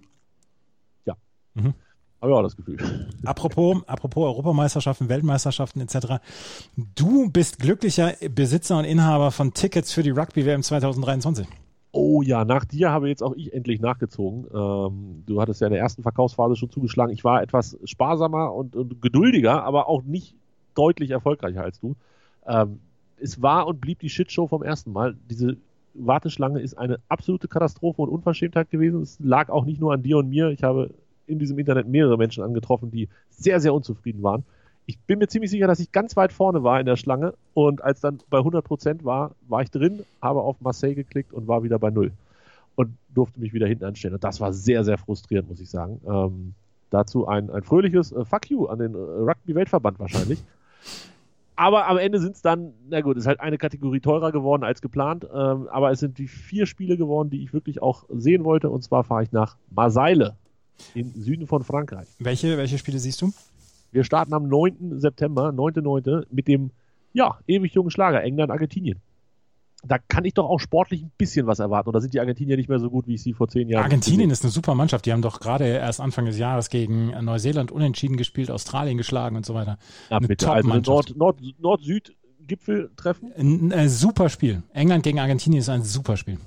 Habe 2.22 2.30
ich 2.30 2.38
auch 2.38 2.42
das 2.42 2.56
Gefühl. 2.56 2.78
Apropos, 3.24 3.82
apropos 3.88 4.24
Europameisterschaften, 4.24 5.08
Weltmeisterschaften 5.08 5.80
etc. 5.80 6.22
Du 6.94 7.28
bist 7.30 7.58
glücklicher 7.58 8.12
Besitzer 8.30 8.78
und 8.78 8.84
Inhaber 8.84 9.32
von 9.32 9.54
Tickets 9.54 9.92
für 9.92 10.04
die 10.04 10.10
Rugby-WM 10.10 10.62
2023. 10.62 11.48
Oh 11.90 12.22
ja, 12.22 12.44
nach 12.44 12.64
dir 12.64 12.90
habe 12.90 13.08
jetzt 13.08 13.24
auch 13.24 13.34
ich 13.34 13.52
endlich 13.52 13.80
nachgezogen. 13.80 14.46
Ähm, 14.54 15.24
du 15.26 15.40
hattest 15.40 15.60
ja 15.60 15.66
in 15.66 15.72
der 15.72 15.82
ersten 15.82 16.02
Verkaufsphase 16.02 16.54
schon 16.54 16.70
zugeschlagen. 16.70 17.12
Ich 17.12 17.24
war 17.24 17.42
etwas 17.42 17.76
sparsamer 17.84 18.54
und, 18.54 18.76
und 18.76 19.02
geduldiger, 19.02 19.64
aber 19.64 19.88
auch 19.88 20.02
nicht 20.02 20.34
deutlich 20.74 21.10
erfolgreicher 21.10 21.62
als 21.64 21.80
du. 21.80 21.96
Ähm, 22.46 22.78
es 23.20 23.42
war 23.42 23.66
und 23.66 23.80
blieb 23.80 23.98
die 23.98 24.08
Shitshow 24.08 24.46
vom 24.46 24.62
ersten 24.62 24.92
Mal. 24.92 25.16
Diese 25.28 25.56
Warteschlange 25.94 26.60
ist 26.60 26.78
eine 26.78 26.98
absolute 27.08 27.48
Katastrophe 27.48 28.00
und 28.02 28.08
Unverschämtheit 28.08 28.70
gewesen. 28.70 29.02
Es 29.02 29.18
lag 29.20 29.50
auch 29.50 29.64
nicht 29.64 29.80
nur 29.80 29.92
an 29.92 30.02
dir 30.02 30.18
und 30.18 30.28
mir. 30.28 30.48
Ich 30.48 30.62
habe 30.62 30.94
in 31.32 31.38
diesem 31.38 31.58
Internet 31.58 31.88
mehrere 31.88 32.16
Menschen 32.16 32.42
angetroffen, 32.42 32.90
die 32.90 33.08
sehr, 33.30 33.60
sehr 33.60 33.74
unzufrieden 33.74 34.22
waren. 34.22 34.44
Ich 34.86 34.98
bin 34.98 35.18
mir 35.18 35.28
ziemlich 35.28 35.50
sicher, 35.50 35.66
dass 35.66 35.80
ich 35.80 35.92
ganz 35.92 36.16
weit 36.16 36.32
vorne 36.32 36.64
war 36.64 36.80
in 36.80 36.86
der 36.86 36.96
Schlange 36.96 37.34
und 37.54 37.82
als 37.82 38.00
dann 38.00 38.18
bei 38.30 38.38
100% 38.38 39.04
war, 39.04 39.32
war 39.48 39.62
ich 39.62 39.70
drin, 39.70 40.00
habe 40.20 40.40
auf 40.40 40.60
Marseille 40.60 40.94
geklickt 40.94 41.32
und 41.32 41.46
war 41.46 41.62
wieder 41.62 41.78
bei 41.78 41.90
Null 41.90 42.12
und 42.74 42.90
durfte 43.14 43.38
mich 43.40 43.52
wieder 43.52 43.66
hinten 43.66 43.84
anstellen. 43.84 44.14
Und 44.14 44.24
das 44.24 44.40
war 44.40 44.52
sehr, 44.52 44.84
sehr 44.84 44.98
frustrierend, 44.98 45.48
muss 45.48 45.60
ich 45.60 45.70
sagen. 45.70 46.00
Ähm, 46.06 46.54
dazu 46.90 47.26
ein, 47.26 47.50
ein 47.50 47.62
fröhliches 47.62 48.12
äh, 48.12 48.24
Fuck 48.24 48.50
you 48.50 48.66
an 48.66 48.78
den 48.78 48.94
äh, 48.94 48.98
Rugby-Weltverband 48.98 49.98
wahrscheinlich. 49.98 50.42
Aber 51.54 51.86
am 51.86 51.98
Ende 51.98 52.18
sind 52.18 52.34
es 52.34 52.42
dann, 52.42 52.72
na 52.88 53.02
gut, 53.02 53.16
ist 53.16 53.26
halt 53.26 53.40
eine 53.40 53.58
Kategorie 53.58 54.00
teurer 54.00 54.32
geworden 54.32 54.64
als 54.64 54.80
geplant, 54.80 55.26
ähm, 55.32 55.68
aber 55.70 55.90
es 55.90 56.00
sind 56.00 56.18
die 56.18 56.26
vier 56.26 56.66
Spiele 56.66 56.96
geworden, 56.96 57.30
die 57.30 57.42
ich 57.42 57.52
wirklich 57.52 57.82
auch 57.82 58.04
sehen 58.08 58.44
wollte. 58.44 58.70
Und 58.70 58.82
zwar 58.82 59.04
fahre 59.04 59.22
ich 59.22 59.32
nach 59.32 59.56
Marseille 59.70 60.32
im 60.94 61.12
Süden 61.20 61.46
von 61.46 61.62
Frankreich. 61.64 62.08
Welche, 62.18 62.56
welche 62.58 62.78
Spiele 62.78 62.98
siehst 62.98 63.20
du? 63.22 63.32
Wir 63.90 64.04
starten 64.04 64.32
am 64.34 64.48
9. 64.48 64.98
September, 65.00 65.48
9.9. 65.50 66.26
mit 66.30 66.48
dem, 66.48 66.70
ja, 67.12 67.38
ewig 67.46 67.74
jungen 67.74 67.90
Schlager 67.90 68.22
England-Argentinien. 68.22 69.00
Da 69.84 69.98
kann 69.98 70.24
ich 70.24 70.34
doch 70.34 70.48
auch 70.48 70.60
sportlich 70.60 71.02
ein 71.02 71.10
bisschen 71.18 71.48
was 71.48 71.58
erwarten. 71.58 71.88
Oder 71.88 72.00
sind 72.00 72.14
die 72.14 72.20
Argentinier 72.20 72.56
nicht 72.56 72.68
mehr 72.68 72.78
so 72.78 72.88
gut, 72.88 73.08
wie 73.08 73.14
ich 73.14 73.22
sie 73.22 73.32
vor 73.32 73.48
zehn 73.48 73.68
Jahren 73.68 73.82
Argentinien 73.82 74.30
ist 74.30 74.44
eine 74.44 74.52
super 74.52 74.76
Mannschaft. 74.76 75.06
Die 75.06 75.12
haben 75.12 75.22
doch 75.22 75.40
gerade 75.40 75.66
erst 75.66 76.00
Anfang 76.00 76.24
des 76.24 76.38
Jahres 76.38 76.70
gegen 76.70 77.08
Neuseeland 77.24 77.72
unentschieden 77.72 78.16
gespielt, 78.16 78.48
Australien 78.50 78.96
geschlagen 78.96 79.34
und 79.36 79.44
so 79.44 79.54
weiter. 79.54 79.72
habe? 80.08 80.16
eine 80.18 80.28
bitte. 80.28 80.48
Also 80.50 80.70
eine 80.70 80.82
Top-Mannschaft. 80.82 81.16
Nord- 81.18 81.40
Nord- 81.40 81.60
Nord-Süd-Gipfeltreffen. 81.60 83.32
Ein, 83.36 83.72
ein 83.72 83.88
super 83.88 84.28
Spiel. 84.28 84.62
England 84.72 85.02
gegen 85.02 85.18
Argentinien 85.18 85.60
ist 85.60 85.68
ein 85.68 85.82
super 85.82 86.16
Spiel. 86.16 86.38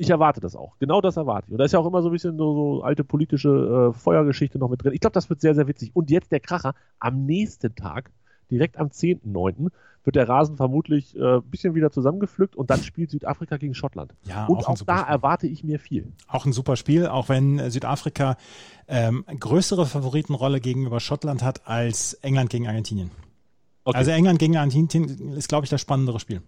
Ich 0.00 0.08
erwarte 0.08 0.40
das 0.40 0.56
auch. 0.56 0.78
Genau 0.78 1.02
das 1.02 1.18
erwarte 1.18 1.48
ich. 1.48 1.52
Und 1.52 1.58
da 1.58 1.64
ist 1.64 1.72
ja 1.72 1.78
auch 1.78 1.86
immer 1.86 2.00
so 2.00 2.08
ein 2.08 2.12
bisschen 2.12 2.38
so, 2.38 2.54
so 2.54 2.82
alte 2.82 3.04
politische 3.04 3.90
äh, 3.90 3.98
Feuergeschichte 3.98 4.58
noch 4.58 4.70
mit 4.70 4.82
drin. 4.82 4.92
Ich 4.94 5.00
glaube, 5.00 5.12
das 5.12 5.28
wird 5.28 5.42
sehr, 5.42 5.54
sehr 5.54 5.68
witzig. 5.68 5.90
Und 5.92 6.10
jetzt 6.10 6.32
der 6.32 6.40
Kracher. 6.40 6.74
Am 6.98 7.26
nächsten 7.26 7.74
Tag, 7.74 8.10
direkt 8.50 8.78
am 8.78 8.88
10.9., 8.88 9.70
wird 10.04 10.16
der 10.16 10.26
Rasen 10.26 10.56
vermutlich 10.56 11.14
äh, 11.16 11.36
ein 11.36 11.42
bisschen 11.42 11.74
wieder 11.74 11.90
zusammengepflückt 11.90 12.56
und 12.56 12.70
dann 12.70 12.82
spielt 12.82 13.10
Südafrika 13.10 13.58
gegen 13.58 13.74
Schottland. 13.74 14.14
Ja, 14.24 14.46
und 14.46 14.60
auch 14.60 14.68
auch 14.68 14.78
da 14.86 15.00
Spiel. 15.00 15.12
erwarte 15.12 15.46
ich 15.46 15.64
mir 15.64 15.78
viel. 15.78 16.10
Auch 16.26 16.46
ein 16.46 16.54
super 16.54 16.76
Spiel, 16.76 17.06
auch 17.06 17.28
wenn 17.28 17.58
äh, 17.58 17.70
Südafrika 17.70 18.38
ähm, 18.88 19.26
größere 19.38 19.84
Favoritenrolle 19.84 20.60
gegenüber 20.60 21.00
Schottland 21.00 21.42
hat 21.42 21.66
als 21.68 22.14
England 22.14 22.48
gegen 22.48 22.66
Argentinien. 22.66 23.10
Okay. 23.84 23.98
Also 23.98 24.10
England 24.12 24.38
gegen 24.38 24.56
Argentinien 24.56 25.34
ist, 25.34 25.50
glaube 25.50 25.64
ich, 25.64 25.70
das 25.70 25.82
spannendere 25.82 26.20
Spiel. 26.20 26.40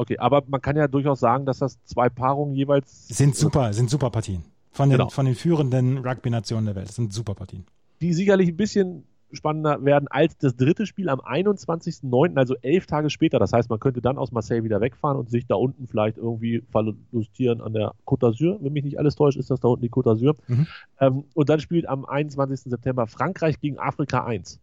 Okay, 0.00 0.18
aber 0.18 0.42
man 0.46 0.60
kann 0.62 0.76
ja 0.76 0.88
durchaus 0.88 1.20
sagen, 1.20 1.44
dass 1.44 1.58
das 1.58 1.82
zwei 1.84 2.08
Paarungen 2.08 2.54
jeweils 2.54 3.08
Sind 3.08 3.36
super, 3.36 3.72
sind 3.74 3.90
super 3.90 4.10
Partien. 4.10 4.44
Von 4.72 4.88
den, 4.88 4.98
Genau. 4.98 5.10
von 5.10 5.26
den 5.26 5.34
führenden 5.34 5.98
Rugby-Nationen 5.98 6.64
der 6.66 6.74
Welt. 6.74 6.88
Das 6.88 6.96
sind 6.96 7.12
super 7.12 7.34
Partien. 7.34 7.64
die 8.00 8.14
sicherlich 8.14 8.48
ein 8.48 8.56
bisschen 8.56 9.04
spannender 9.32 9.84
werden 9.84 10.08
als 10.08 10.36
das 10.38 10.56
dritte 10.56 10.86
Spiel 10.86 11.08
am 11.10 11.20
21.09., 11.20 12.36
also 12.36 12.54
elf 12.62 12.86
Tage 12.86 13.10
später. 13.10 13.38
Das 13.38 13.52
heißt, 13.52 13.68
man 13.68 13.78
könnte 13.78 14.00
dann 14.00 14.16
aus 14.16 14.32
Marseille 14.32 14.64
wieder 14.64 14.80
wegfahren 14.80 15.18
und 15.18 15.28
sich 15.30 15.46
da 15.46 15.54
unten 15.54 15.86
vielleicht 15.86 16.16
irgendwie 16.16 16.62
verlustieren 16.70 17.60
an 17.60 17.72
der 17.74 17.92
Côte 18.06 18.26
d'Azur. 18.30 18.58
Wenn 18.60 18.72
mich 18.72 18.84
nicht 18.84 18.98
alles 18.98 19.14
täuscht, 19.16 19.36
ist 19.38 19.50
das 19.50 19.60
da 19.60 19.68
unten 19.68 19.82
die 19.82 19.90
Côte 19.90 20.14
d'Azur. 20.14 20.34
Mhm. 20.48 20.66
Ähm, 20.98 21.24
und 21.34 21.48
dann 21.48 21.60
spielt 21.60 21.86
am 21.88 22.04
21. 22.06 22.70
September 22.70 23.06
Frankreich 23.06 23.60
gegen 23.60 23.78
Afrika 23.78 24.24
1. 24.24 24.58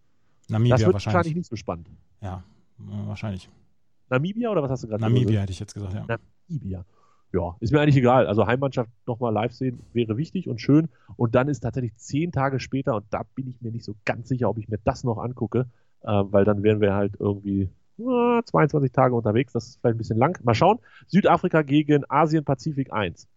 Namibia 0.50 0.76
das 0.76 0.86
wird 0.86 0.93
wahrscheinlich. 0.93 1.15
wahrscheinlich 1.15 1.36
nicht 1.36 1.50
so 1.50 1.56
spannend. 1.56 1.88
Ja, 2.21 2.43
wahrscheinlich. 3.06 3.50
Namibia 4.10 4.50
oder 4.50 4.63
was 4.63 4.72
hast 4.72 4.84
du 4.84 4.88
gerade 4.88 5.02
Namibia 5.02 5.41
hätte 5.41 5.52
ich 5.52 5.60
jetzt 5.60 5.74
gesagt, 5.74 5.93
ja. 5.93 6.06
Namibia. 6.48 6.86
Ja, 7.34 7.56
ist 7.60 7.74
mir 7.74 7.82
eigentlich 7.82 7.98
egal. 7.98 8.26
Also 8.28 8.48
Heimmannschaft 8.48 8.89
nochmal 9.06 9.34
live 9.34 9.52
sehen 9.52 9.82
wäre 9.91 10.15
wichtig 10.17 10.48
und 10.48 10.62
schön. 10.62 10.88
Und 11.17 11.36
dann 11.36 11.50
ist 11.50 11.60
tatsächlich 11.60 11.96
zehn 11.98 12.32
Tage 12.32 12.60
später, 12.60 12.96
und 12.96 13.06
da 13.10 13.24
bin 13.36 13.48
ich 13.48 13.62
mir 13.62 13.72
nicht 13.72 13.84
so 13.84 13.96
ganz 14.06 14.30
sicher, 14.30 14.50
ob 14.50 14.58
ich 14.58 14.70
mir 14.70 14.80
das 14.84 15.04
noch 15.04 15.17
angucke, 15.17 15.67
äh, 16.04 16.08
weil 16.08 16.46
dann 16.46 16.63
wären 16.63 16.80
wir 16.80 16.93
halt 16.93 17.15
irgendwie 17.20 17.70
äh, 18.00 18.43
22 18.43 18.91
Tage 18.91 19.13
unterwegs. 19.13 19.54
Das 19.54 19.67
ist 19.67 19.80
vielleicht 19.82 19.96
ein 19.96 19.98
bisschen 19.98 20.17
lang. 20.17 20.39
Mal 20.43 20.56
schauen. 20.56 20.80
Südafrika 21.08 21.63
gegen 21.63 22.10
Asien-Pazifik 22.10 22.93
1. 22.93 23.28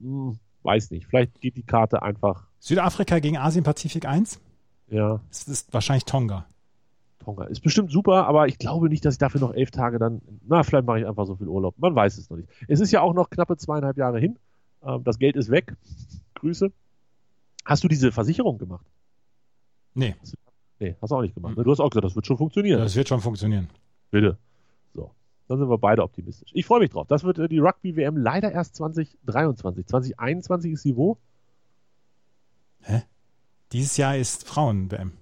Hm, 0.00 0.38
weiß 0.62 0.92
nicht. 0.92 1.06
Vielleicht 1.06 1.40
geht 1.40 1.56
die 1.56 1.64
Karte 1.64 2.02
einfach. 2.02 2.46
Südafrika 2.60 3.18
gegen 3.18 3.38
Asien-Pazifik 3.38 4.06
1? 4.06 4.40
Ja. 4.88 5.20
Es 5.30 5.48
ist 5.48 5.74
wahrscheinlich 5.74 6.04
Tonga. 6.04 6.46
Tonga. 7.18 7.44
Ist 7.44 7.60
bestimmt 7.60 7.90
super, 7.90 8.26
aber 8.26 8.48
ich 8.48 8.58
glaube 8.58 8.88
nicht, 8.88 9.04
dass 9.04 9.14
ich 9.14 9.18
dafür 9.18 9.40
noch 9.40 9.54
elf 9.54 9.70
Tage 9.70 9.98
dann. 9.98 10.20
Na, 10.46 10.62
vielleicht 10.62 10.86
mache 10.86 11.00
ich 11.00 11.06
einfach 11.06 11.26
so 11.26 11.36
viel 11.36 11.48
Urlaub. 11.48 11.74
Man 11.78 11.94
weiß 11.94 12.18
es 12.18 12.30
noch 12.30 12.36
nicht. 12.36 12.48
Es 12.68 12.80
ist 12.80 12.90
ja 12.92 13.00
auch 13.00 13.14
noch 13.14 13.30
knappe 13.30 13.56
zweieinhalb 13.56 13.96
Jahre 13.96 14.18
hin. 14.18 14.38
Ähm, 14.82 15.04
das 15.04 15.18
Geld 15.18 15.36
ist 15.36 15.50
weg. 15.50 15.74
Grüße. 16.34 16.70
Hast 17.64 17.84
du 17.84 17.88
diese 17.88 18.12
Versicherung 18.12 18.58
gemacht? 18.58 18.86
Nee. 19.94 20.14
Nee, 20.78 20.96
hast 21.02 21.10
du 21.10 21.16
auch 21.16 21.22
nicht 21.22 21.34
gemacht. 21.34 21.56
Ne? 21.56 21.64
Du 21.64 21.70
hast 21.70 21.80
auch 21.80 21.90
gesagt, 21.90 22.04
das 22.04 22.14
wird 22.14 22.26
schon 22.26 22.38
funktionieren. 22.38 22.78
Das 22.78 22.94
wird 22.94 23.08
schon 23.08 23.20
funktionieren. 23.20 23.68
Bitte. 24.10 24.38
So. 24.94 25.10
Dann 25.48 25.58
sind 25.58 25.68
wir 25.68 25.78
beide 25.78 26.02
optimistisch. 26.02 26.50
Ich 26.54 26.66
freue 26.66 26.80
mich 26.80 26.90
drauf. 26.90 27.06
Das 27.08 27.24
wird 27.24 27.38
äh, 27.38 27.48
die 27.48 27.58
Rugby-WM 27.58 28.16
leider 28.16 28.52
erst 28.52 28.76
2023. 28.76 29.86
2021 29.86 30.72
ist 30.72 30.82
sie 30.82 30.96
wo? 30.96 31.18
Hä? 32.82 33.02
Dieses 33.72 33.96
Jahr 33.96 34.16
ist 34.16 34.46
Frauen-WM. 34.46 35.12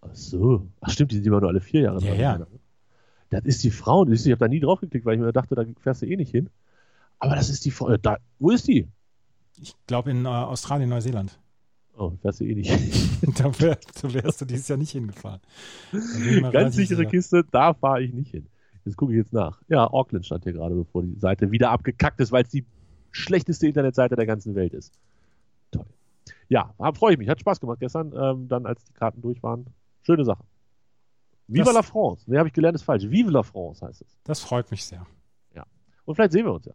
Ach 0.00 0.14
so. 0.14 0.68
Ach 0.80 0.90
stimmt, 0.90 1.12
die 1.12 1.16
sind 1.16 1.26
immer 1.26 1.40
nur 1.40 1.50
alle 1.50 1.60
vier 1.60 1.82
Jahre 1.82 2.02
Ja, 2.04 2.14
ja. 2.14 2.46
Das 3.30 3.44
ist 3.44 3.62
die 3.62 3.70
Frau. 3.70 4.06
Ich 4.06 4.24
habe 4.26 4.36
da 4.36 4.48
nie 4.48 4.60
drauf 4.60 4.80
geklickt, 4.80 5.04
weil 5.04 5.14
ich 5.14 5.20
mir 5.20 5.32
dachte, 5.32 5.54
da 5.54 5.64
fährst 5.80 6.02
du 6.02 6.06
eh 6.06 6.16
nicht 6.16 6.30
hin. 6.30 6.48
Aber 7.18 7.34
das 7.34 7.50
ist 7.50 7.64
die 7.64 7.70
Frau. 7.70 7.90
äh, 7.90 7.98
Da, 7.98 8.18
wo 8.38 8.50
ist 8.50 8.68
die? 8.68 8.88
Ich 9.60 9.74
glaube 9.86 10.10
in 10.12 10.24
äh, 10.24 10.28
Australien, 10.28 10.88
Neuseeland. 10.88 11.38
Oh, 11.96 12.12
fährst 12.22 12.40
du 12.40 12.44
eh 12.44 12.54
nicht. 12.54 12.70
da, 13.40 13.58
wär, 13.60 13.76
da 14.00 14.14
wärst 14.14 14.40
du 14.40 14.44
dieses 14.44 14.68
Jahr 14.68 14.78
nicht 14.78 14.92
hingefahren. 14.92 15.40
Ganz 16.52 16.76
sichere 16.76 16.98
sicher. 16.98 17.10
Kiste, 17.10 17.44
da 17.50 17.74
fahre 17.74 18.02
ich 18.02 18.14
nicht 18.14 18.30
hin. 18.30 18.46
Das 18.84 18.96
gucke 18.96 19.12
ich 19.12 19.18
jetzt 19.18 19.32
nach. 19.32 19.60
Ja, 19.68 19.86
Auckland 19.92 20.24
stand 20.24 20.44
hier 20.44 20.52
gerade, 20.52 20.74
bevor 20.74 21.02
die 21.02 21.18
Seite 21.18 21.50
wieder 21.50 21.70
abgekackt 21.70 22.20
ist, 22.20 22.30
weil 22.32 22.44
es 22.44 22.50
die 22.50 22.64
schlechteste 23.10 23.66
Internetseite 23.66 24.14
der 24.16 24.26
ganzen 24.26 24.54
Welt 24.54 24.72
ist. 24.72 24.94
Toll. 25.72 25.84
Ja, 26.48 26.72
freue 26.94 27.12
ich 27.12 27.18
mich. 27.18 27.28
Hat 27.28 27.40
Spaß 27.40 27.60
gemacht 27.60 27.80
gestern, 27.80 28.12
ähm, 28.16 28.48
dann 28.48 28.64
als 28.64 28.82
die 28.84 28.92
Karten 28.92 29.20
durch 29.20 29.42
waren. 29.42 29.66
Schöne 30.08 30.24
Sache. 30.24 30.42
Viva 31.48 31.66
Das- 31.66 31.74
la 31.74 31.82
France. 31.82 32.30
Ne, 32.30 32.38
habe 32.38 32.48
ich 32.48 32.54
gelernt, 32.54 32.74
ist 32.76 32.82
falsch. 32.82 33.04
Vive 33.10 33.30
la 33.30 33.42
France 33.42 33.84
heißt 33.86 34.00
es. 34.00 34.18
Das 34.24 34.40
freut 34.40 34.70
mich 34.70 34.84
sehr. 34.84 35.06
Und 36.08 36.14
vielleicht 36.14 36.32
sehen 36.32 36.46
wir 36.46 36.54
uns 36.54 36.64
ja. 36.64 36.72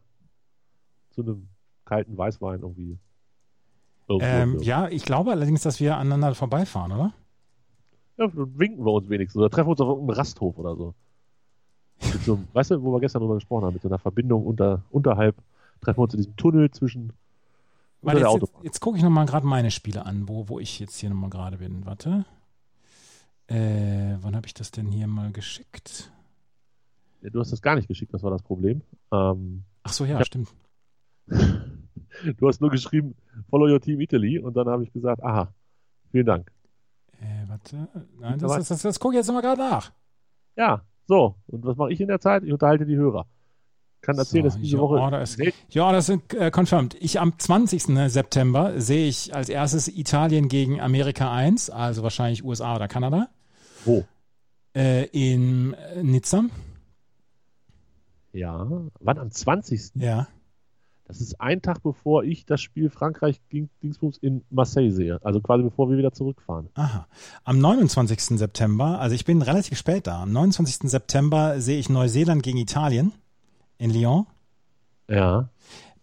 Zu 1.10 1.24
einem 1.24 1.48
kalten 1.86 2.15
Weißwein 2.15 2.62
irgendwie. 2.62 3.00
Irgendwo. 4.08 4.26
Ähm, 4.28 4.60
ja, 4.62 4.88
ich 4.89 5.06
glaube 5.06 5.32
allerdings, 5.32 5.63
dass 5.63 5.80
wir 5.80 5.98
aneinander 5.98 6.36
vorbeifahren, 6.36 6.91
oder? 6.91 7.13
Ja, 8.17 8.28
dann 8.28 8.60
winken 8.60 8.86
wir 8.86 8.91
uns 8.91 9.10
wenigstens 9.10 9.39
oder 9.39 9.50
treffen 9.50 9.72
uns 9.72 9.82
auf 9.82 9.88
irgendeinem 9.88 10.15
Rasthof 10.15 10.56
oder 10.60 10.76
so. 10.76 10.93
Mit 12.00 12.22
so 12.22 12.36
einem, 12.36 12.48
weißt 12.54 12.69
du, 12.69 12.84
wo 12.84 12.93
wir 12.93 13.00
gestern 13.00 13.22
drüber 13.22 13.34
gesprochen 13.34 13.65
haben, 13.65 13.74
mit 13.74 13.82
so 13.82 13.89
einer 13.89 13.98
Verbindung 13.98 14.46
unter, 14.46 14.84
unterhalb, 14.91 15.36
treffen 15.82 15.98
wir 15.98 16.04
uns 16.04 16.13
in 16.13 16.19
diesem 16.19 16.36
Tunnel 16.36 16.69
zwischen 16.69 17.13
Warte, 18.04 18.19
der 18.19 18.30
jetzt, 18.30 18.41
jetzt, 18.41 18.54
jetzt 18.62 18.80
gucke 18.82 19.00
ich 19.00 19.04
nochmal 19.04 19.26
gerade 19.26 19.48
meine 19.48 19.72
Spiele 19.72 20.06
an, 20.06 20.30
wo, 20.30 20.48
wo 20.48 20.60
ich 20.60 20.80
jetzt 20.80 21.00
hier 21.00 21.10
nochmal 21.10 21.32
gerade 21.32 21.58
bin. 21.58 21.88
Warte. 21.88 22.26
Äh, 23.47 24.17
wann 24.21 24.36
habe 24.36 24.47
ich 24.47 24.53
das 24.53 24.71
denn 24.71 24.88
hier 24.88 25.08
mal 25.08 25.32
geschickt? 25.32 26.12
Ja, 27.21 27.29
du 27.29 27.39
hast 27.39 27.51
das 27.51 27.62
gar 27.62 27.75
nicht 27.75 27.88
geschickt, 27.88 28.13
das 28.13 28.23
war 28.23 28.32
das 28.32 28.41
Problem. 28.41 28.82
Ähm, 29.12 29.63
Ach 29.84 29.93
so, 29.93 30.06
ja, 30.06 30.19
hab- 30.19 30.25
stimmt. 30.25 30.53
du 31.27 32.47
hast 32.47 32.62
nur 32.62 32.69
geschrieben, 32.69 33.15
follow 33.49 33.67
your 33.71 33.79
team 33.79 33.99
Italy 34.01 34.39
und 34.39 34.56
dann 34.56 34.67
habe 34.67 34.84
ich 34.84 34.91
gesagt, 34.91 35.23
aha, 35.23 35.53
vielen 36.12 36.25
Dank. 36.25 36.51
Äh, 37.19 37.47
warte. 37.47 37.88
Nein, 38.19 38.39
das, 38.39 38.51
das, 38.53 38.67
das, 38.67 38.82
das 38.82 38.99
gucke 38.99 39.15
ich 39.15 39.19
jetzt 39.19 39.27
nochmal 39.27 39.41
gerade 39.43 39.62
nach. 39.62 39.91
Ja, 40.56 40.84
so. 41.06 41.36
Und 41.47 41.65
was 41.65 41.77
mache 41.77 41.91
ich 41.93 42.01
in 42.01 42.08
der 42.08 42.19
Zeit? 42.19 42.43
Ich 42.43 42.51
unterhalte 42.51 42.86
die 42.86 42.95
Hörer. 42.97 43.25
Kann 44.04 44.18
erzählen, 44.18 44.44
So, 44.44 44.50
dass 44.50 44.62
diese 44.62 44.78
Woche 44.78 44.96
Order 44.96 45.22
ist- 45.22 45.39
Ja, 45.70 45.92
das 45.92 46.10
ist 46.10 46.34
äh, 46.36 46.52
confirmed. 46.52 46.96
Ich 47.00 47.20
am 47.20 47.39
20. 47.39 48.12
September 48.12 48.80
sehe 48.80 49.08
ich 49.08 49.34
als 49.34 49.50
erstes 49.50 49.88
Italien 49.88 50.48
gegen 50.50 50.80
Amerika 50.80 51.32
1, 51.34 51.70
also 51.72 52.04
wahrscheinlich 52.04 52.44
USA 52.44 52.76
oder 52.76 52.88
Kanada, 52.88 53.30
wo? 53.86 54.04
äh, 54.76 55.06
in 55.08 55.74
äh, 55.74 56.04
Nizza. 56.04 56.44
Ja. 58.34 58.68
Wann? 59.00 59.18
Am 59.20 59.32
20. 59.32 59.92
Ja. 59.96 60.28
Das 61.06 61.20
ist 61.22 61.39
ein 61.39 61.62
Tag 61.62 61.84
bevor 61.84 62.24
ich 62.24 62.46
das 62.46 62.62
Spiel 62.62 62.89
Frankreich 62.89 63.39
gegen 63.50 63.70
Dingsbums 63.84 64.18
in 64.18 64.44
Marseille 64.50 64.89
sehe. 64.92 65.20
Also 65.24 65.42
quasi 65.42 65.63
bevor 65.63 65.89
wir 65.89 65.98
wieder 65.98 66.13
zurückfahren. 66.13 66.70
Aha. 66.76 67.08
Am 67.44 67.60
29. 67.60 68.38
September, 68.39 69.00
also 69.00 69.13
ich 69.13 69.26
bin 69.26 69.42
relativ 69.42 69.78
spät 69.78 70.08
da, 70.08 70.24
am 70.24 70.32
29. 70.32 70.89
September 70.89 71.60
sehe 71.62 71.78
ich 71.78 71.89
Neuseeland 71.89 72.42
gegen 72.42 72.58
Italien 72.58 73.12
in 73.84 73.91
Lyon. 73.91 74.26
Ja. 75.10 75.50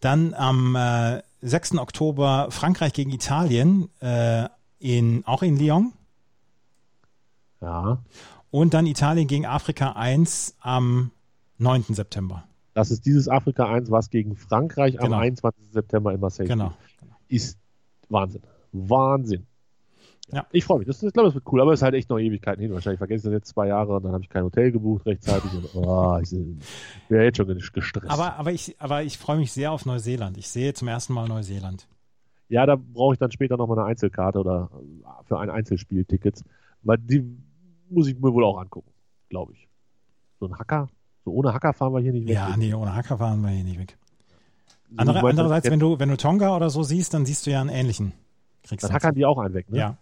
Dann 0.00 0.34
am 0.34 0.76
äh, 0.76 1.22
6. 1.40 1.78
Oktober 1.78 2.48
Frankreich 2.50 2.92
gegen 2.92 3.10
Italien, 3.10 3.88
äh, 4.00 4.48
in, 4.78 5.24
auch 5.26 5.42
in 5.42 5.56
Lyon. 5.56 5.92
Ja. 7.60 7.98
Und 8.50 8.74
dann 8.74 8.86
Italien 8.86 9.26
gegen 9.26 9.46
Afrika 9.46 9.92
1 9.92 10.56
am 10.60 11.10
9. 11.58 11.84
September. 11.88 12.44
Das 12.74 12.90
ist 12.90 13.04
dieses 13.06 13.28
Afrika 13.28 13.66
1, 13.66 13.90
was 13.90 14.10
gegen 14.10 14.36
Frankreich 14.36 14.98
am 15.00 15.06
Genau. 15.06 15.18
21. 15.18 15.72
September 15.72 16.12
in 16.12 16.20
Marseille 16.20 16.46
Genau. 16.46 16.72
Ist 17.28 17.58
Wahnsinn. 18.08 18.42
Wahnsinn. 18.72 19.46
Ja. 20.32 20.46
Ich 20.52 20.64
freue 20.64 20.78
mich. 20.78 20.86
Das, 20.86 21.02
ich 21.02 21.12
glaube, 21.12 21.28
das 21.28 21.34
wird 21.34 21.44
cool. 21.50 21.60
Aber 21.60 21.72
es 21.72 21.80
ist 21.80 21.82
halt 21.82 21.94
echt 21.94 22.08
noch 22.08 22.18
Ewigkeiten 22.18 22.62
hin. 22.62 22.72
Wahrscheinlich 22.72 22.98
vergesse 22.98 23.18
ich 23.18 23.24
das 23.24 23.32
jetzt 23.32 23.48
zwei 23.48 23.68
Jahre 23.68 23.96
und 23.96 24.04
dann 24.04 24.12
habe 24.12 24.22
ich 24.22 24.28
kein 24.28 24.44
Hotel 24.44 24.70
gebucht 24.70 25.06
rechtzeitig. 25.06 25.50
Und, 25.52 25.74
oh, 25.74 26.18
ich 26.22 26.30
ja 27.08 27.22
jetzt 27.22 27.36
schon 27.36 27.48
gestresst. 27.48 28.10
Aber, 28.10 28.36
aber 28.36 28.52
ich, 28.52 28.76
aber 28.80 29.02
ich 29.02 29.18
freue 29.18 29.38
mich 29.38 29.52
sehr 29.52 29.72
auf 29.72 29.86
Neuseeland. 29.86 30.38
Ich 30.38 30.48
sehe 30.48 30.72
zum 30.74 30.88
ersten 30.88 31.12
Mal 31.12 31.28
Neuseeland. 31.28 31.88
Ja, 32.48 32.66
da 32.66 32.76
brauche 32.76 33.14
ich 33.14 33.18
dann 33.18 33.30
später 33.30 33.56
nochmal 33.56 33.78
eine 33.78 33.88
Einzelkarte 33.88 34.40
oder 34.40 34.70
äh, 34.72 35.24
für 35.24 35.38
ein 35.38 35.50
Einzelspiel 35.50 36.04
Tickets. 36.04 36.44
Weil 36.82 36.98
die 36.98 37.24
muss 37.88 38.08
ich 38.08 38.18
mir 38.18 38.32
wohl 38.32 38.44
auch 38.44 38.58
angucken, 38.58 38.90
glaube 39.28 39.52
ich. 39.52 39.68
So 40.38 40.46
ein 40.46 40.58
Hacker, 40.58 40.88
so 41.24 41.32
ohne 41.32 41.52
Hacker 41.52 41.72
fahren 41.72 41.92
wir 41.92 42.00
hier 42.00 42.12
nicht 42.12 42.26
weg. 42.26 42.34
Ja, 42.34 42.56
nee, 42.56 42.72
ohne 42.72 42.94
Hacker 42.94 43.18
fahren 43.18 43.42
wir 43.42 43.50
hier 43.50 43.64
nicht 43.64 43.78
weg. 43.78 43.96
So, 44.90 44.96
Andere, 44.96 45.20
andererseits, 45.20 45.70
wenn 45.70 45.78
du, 45.78 45.98
wenn 45.98 46.08
du 46.08 46.16
Tonga 46.16 46.56
oder 46.56 46.70
so 46.70 46.82
siehst, 46.82 47.14
dann 47.14 47.24
siehst 47.24 47.46
du 47.46 47.50
ja 47.50 47.60
einen 47.60 47.70
ähnlichen. 47.70 48.12
Kriegst 48.62 48.84
dann 48.84 48.92
hackern 48.92 49.14
die 49.14 49.24
auch 49.26 49.38
einen 49.38 49.54
weg, 49.54 49.70
ne? 49.70 49.78
Ja. 49.78 49.98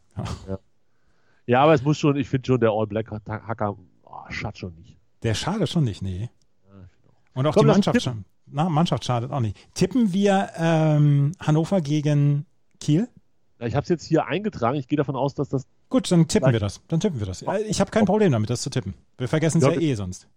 Ja, 1.46 1.62
aber 1.62 1.74
es 1.74 1.82
muss 1.82 1.98
schon, 1.98 2.16
ich 2.16 2.28
finde 2.28 2.46
schon, 2.46 2.60
der 2.60 2.70
All 2.70 2.86
Black 2.86 3.10
Hacker, 3.10 3.76
oh, 4.04 4.10
schadet 4.30 4.58
schon 4.58 4.74
nicht. 4.74 4.96
Der 5.22 5.34
schadet 5.34 5.68
schon 5.68 5.84
nicht, 5.84 6.02
nee. 6.02 6.28
Ja. 6.66 6.74
Und 7.34 7.46
auch 7.46 7.54
Komm, 7.54 7.66
die 7.66 7.72
Mannschaft, 7.72 7.98
tippen. 7.98 8.20
scha- 8.20 8.24
na, 8.50 8.68
Mannschaft 8.68 9.04
schadet 9.04 9.30
auch 9.30 9.40
nicht. 9.40 9.56
Tippen 9.74 10.12
wir 10.12 10.50
ähm, 10.56 11.32
Hannover 11.40 11.80
gegen 11.80 12.44
Kiel? 12.80 13.08
Ja, 13.60 13.66
ich 13.66 13.74
habe 13.74 13.82
es 13.84 13.88
jetzt 13.88 14.04
hier 14.04 14.26
eingetragen. 14.26 14.76
Ich 14.78 14.88
gehe 14.88 14.96
davon 14.96 15.16
aus, 15.16 15.34
dass 15.34 15.48
das. 15.48 15.66
Gut, 15.88 16.10
dann 16.12 16.28
tippen 16.28 16.52
wir 16.52 16.60
das. 16.60 16.80
Dann 16.88 17.00
tippen 17.00 17.18
wir 17.18 17.26
das. 17.26 17.42
Äh, 17.42 17.62
Ich 17.62 17.80
habe 17.80 17.90
kein 17.90 18.04
Problem 18.04 18.30
damit, 18.32 18.50
das 18.50 18.60
zu 18.60 18.70
tippen. 18.70 18.94
Wir 19.16 19.28
vergessen 19.28 19.58
es 19.58 19.64
Ja, 19.64 19.72
ja, 19.72 19.80
eh 19.80 19.94
sonst. 19.94 20.28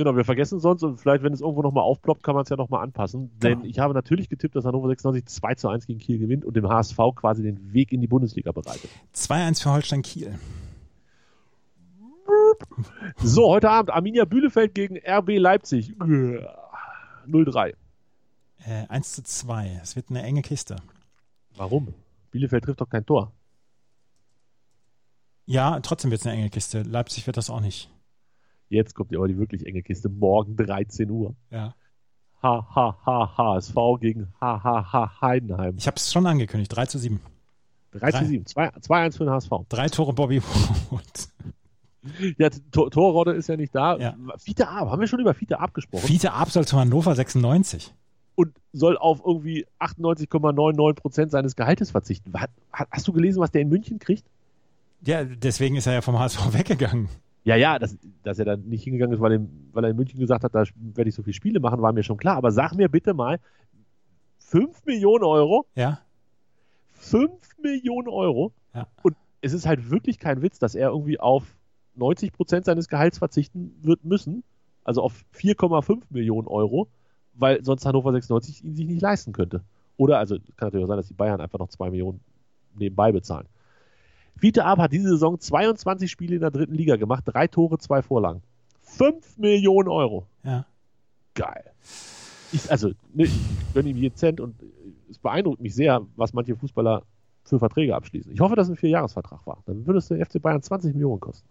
Genau, 0.00 0.16
wir 0.16 0.24
vergessen 0.24 0.60
sonst 0.60 0.82
und 0.82 0.96
vielleicht, 0.96 1.22
wenn 1.22 1.34
es 1.34 1.42
irgendwo 1.42 1.60
nochmal 1.60 1.84
aufploppt, 1.84 2.22
kann 2.22 2.34
man 2.34 2.44
es 2.44 2.48
ja 2.48 2.56
nochmal 2.56 2.82
anpassen. 2.82 3.38
Denn 3.38 3.58
Genau. 3.58 3.70
ich 3.70 3.78
habe 3.80 3.92
natürlich 3.92 4.30
getippt, 4.30 4.56
dass 4.56 4.64
Hannover 4.64 4.88
96 4.88 5.26
2 5.26 5.54
zu 5.56 5.68
1 5.68 5.86
gegen 5.86 5.98
Kiel 5.98 6.18
gewinnt 6.18 6.46
und 6.46 6.56
dem 6.56 6.66
HSV 6.66 6.96
quasi 7.16 7.42
den 7.42 7.74
Weg 7.74 7.92
in 7.92 8.00
die 8.00 8.06
Bundesliga 8.06 8.50
bereitet. 8.50 8.88
2-1 9.14 9.62
für 9.62 9.72
Holstein 9.72 10.00
Kiel. 10.00 10.38
So, 13.18 13.50
heute 13.50 13.68
Abend 13.68 13.90
Arminia 13.90 14.24
Bielefeld 14.24 14.74
gegen 14.74 14.96
RB 15.06 15.36
Leipzig. 15.36 15.92
0-3. 15.98 17.74
Äh, 18.64 18.86
1 18.88 19.12
zu 19.12 19.22
2. 19.22 19.80
Es 19.82 19.96
wird 19.96 20.08
eine 20.08 20.22
enge 20.22 20.40
Kiste. 20.40 20.76
Warum? 21.56 21.92
Bielefeld 22.30 22.64
trifft 22.64 22.80
doch 22.80 22.88
kein 22.88 23.04
Tor. 23.04 23.32
Ja, 25.44 25.78
trotzdem 25.80 26.10
wird 26.10 26.22
es 26.22 26.26
eine 26.26 26.36
enge 26.36 26.48
Kiste. 26.48 26.84
Leipzig 26.84 27.26
wird 27.26 27.36
das 27.36 27.50
auch 27.50 27.60
nicht. 27.60 27.90
Jetzt 28.70 28.94
kommt 28.94 29.14
aber 29.14 29.28
die 29.28 29.36
wirklich 29.36 29.66
enge 29.66 29.82
Kiste. 29.82 30.08
Morgen 30.08 30.56
13 30.56 31.10
Uhr. 31.10 31.34
Ja. 31.50 31.74
Ha, 32.42 32.66
ha, 32.74 32.98
ha, 33.04 33.36
HSV 33.36 33.74
gegen 34.00 34.28
ha, 34.40 34.62
ha, 34.64 34.92
ha, 34.92 35.20
Heidenheim. 35.20 35.74
Ich 35.76 35.86
habe 35.86 35.96
es 35.96 36.10
schon 36.10 36.26
angekündigt. 36.26 36.74
3 36.74 36.86
zu 36.86 36.98
7. 36.98 37.20
3 37.92 38.12
zu 38.12 38.24
7. 38.24 38.46
2 38.46 38.68
2-1 38.68 39.16
für 39.18 39.24
den 39.24 39.32
HSV. 39.34 39.50
Drei 39.68 39.88
Tore 39.88 40.12
Bobby 40.14 40.40
Wood. 40.90 41.02
Ja, 42.38 42.48
Tor 42.70 42.90
Torrodde 42.90 43.32
ist 43.32 43.48
ja 43.48 43.56
nicht 43.56 43.74
da. 43.74 43.98
Ja. 43.98 44.14
Fiete 44.38 44.68
Ab, 44.68 44.88
haben 44.88 45.00
wir 45.00 45.06
schon 45.06 45.20
über 45.20 45.34
Fiete 45.34 45.58
Ab 45.60 45.74
gesprochen? 45.74 46.06
Fiete 46.06 46.32
Ab 46.32 46.48
soll 46.50 46.66
zu 46.66 46.78
Hannover 46.78 47.14
96. 47.14 47.92
und 48.36 48.56
soll 48.72 48.96
auf 48.96 49.20
irgendwie 49.22 49.66
98,99 49.80 50.94
Prozent 50.94 51.30
seines 51.30 51.56
Gehaltes 51.56 51.90
verzichten. 51.90 52.32
Hast 52.72 53.06
du 53.06 53.12
gelesen, 53.12 53.40
was 53.40 53.50
der 53.50 53.60
in 53.60 53.68
München 53.68 53.98
kriegt? 53.98 54.24
Ja, 55.02 55.24
deswegen 55.24 55.76
ist 55.76 55.86
er 55.86 55.92
ja 55.94 56.00
vom 56.00 56.18
HSV 56.18 56.52
weggegangen. 56.54 57.08
Ja, 57.44 57.56
ja, 57.56 57.78
dass, 57.78 57.96
dass 58.22 58.38
er 58.38 58.44
dann 58.44 58.68
nicht 58.68 58.84
hingegangen 58.84 59.14
ist, 59.14 59.20
weil, 59.20 59.32
er- 59.32 59.46
weil 59.72 59.84
er 59.84 59.90
in 59.90 59.96
München 59.96 60.20
gesagt 60.20 60.44
hat, 60.44 60.54
da 60.54 60.64
werde 60.76 61.08
ich 61.08 61.14
so 61.14 61.22
viele 61.22 61.34
Spiele 61.34 61.60
machen, 61.60 61.80
war 61.80 61.92
mir 61.92 62.02
schon 62.02 62.18
klar. 62.18 62.36
Aber 62.36 62.50
sag 62.52 62.74
mir 62.74 62.88
bitte 62.88 63.14
mal, 63.14 63.38
5 64.38 64.84
Millionen 64.84 65.24
Euro, 65.24 65.66
Ja. 65.74 66.00
5 66.92 67.30
Millionen 67.62 68.08
Euro. 68.08 68.52
Ja. 68.74 68.86
Und 69.02 69.16
es 69.40 69.52
ist 69.52 69.66
halt 69.66 69.90
wirklich 69.90 70.18
kein 70.18 70.42
Witz, 70.42 70.58
dass 70.58 70.74
er 70.74 70.90
irgendwie 70.90 71.18
auf 71.18 71.56
90 71.96 72.32
Prozent 72.32 72.64
seines 72.66 72.88
Gehalts 72.88 73.18
verzichten 73.18 73.74
wird 73.82 74.04
müssen. 74.04 74.42
Also 74.84 75.02
auf 75.02 75.24
4,5 75.34 76.02
Millionen 76.10 76.46
Euro, 76.48 76.88
weil 77.34 77.64
sonst 77.64 77.86
Hannover 77.86 78.12
96 78.12 78.64
ihn 78.64 78.74
sich 78.76 78.86
nicht 78.86 79.00
leisten 79.02 79.32
könnte. 79.32 79.62
Oder, 79.96 80.18
also 80.18 80.36
kann 80.56 80.66
natürlich 80.68 80.84
auch 80.84 80.88
sein, 80.88 80.96
dass 80.96 81.08
die 81.08 81.14
Bayern 81.14 81.40
einfach 81.40 81.58
noch 81.58 81.68
zwei 81.68 81.90
Millionen 81.90 82.20
nebenbei 82.76 83.12
bezahlen. 83.12 83.46
Fiete 84.40 84.64
Ab 84.64 84.78
hat 84.78 84.92
diese 84.92 85.10
Saison 85.10 85.38
22 85.38 86.10
Spiele 86.10 86.36
in 86.36 86.40
der 86.40 86.50
dritten 86.50 86.74
Liga 86.74 86.96
gemacht, 86.96 87.24
drei 87.26 87.46
Tore, 87.46 87.78
zwei 87.78 88.00
Vorlagen. 88.00 88.42
5 88.82 89.38
Millionen 89.38 89.88
Euro. 89.88 90.26
Ja. 90.42 90.64
Geil. 91.34 91.64
Ich, 92.52 92.70
also, 92.70 92.88
ne, 93.12 93.24
ich 93.24 93.38
gönne 93.74 93.90
ihm 93.90 93.98
jeden 93.98 94.16
Cent 94.16 94.40
und 94.40 94.56
es 95.10 95.18
beeindruckt 95.18 95.60
mich 95.60 95.74
sehr, 95.74 96.00
was 96.16 96.32
manche 96.32 96.56
Fußballer 96.56 97.02
für 97.44 97.58
Verträge 97.58 97.94
abschließen. 97.94 98.32
Ich 98.32 98.40
hoffe, 98.40 98.56
dass 98.56 98.68
es 98.68 98.74
ein 98.74 98.76
Vierjahresvertrag 98.76 99.46
war. 99.46 99.58
Dann 99.66 99.86
würde 99.86 99.98
es 99.98 100.08
der 100.08 100.24
FC 100.24 100.40
Bayern 100.40 100.62
20 100.62 100.94
Millionen 100.94 101.20
kosten. 101.20 101.48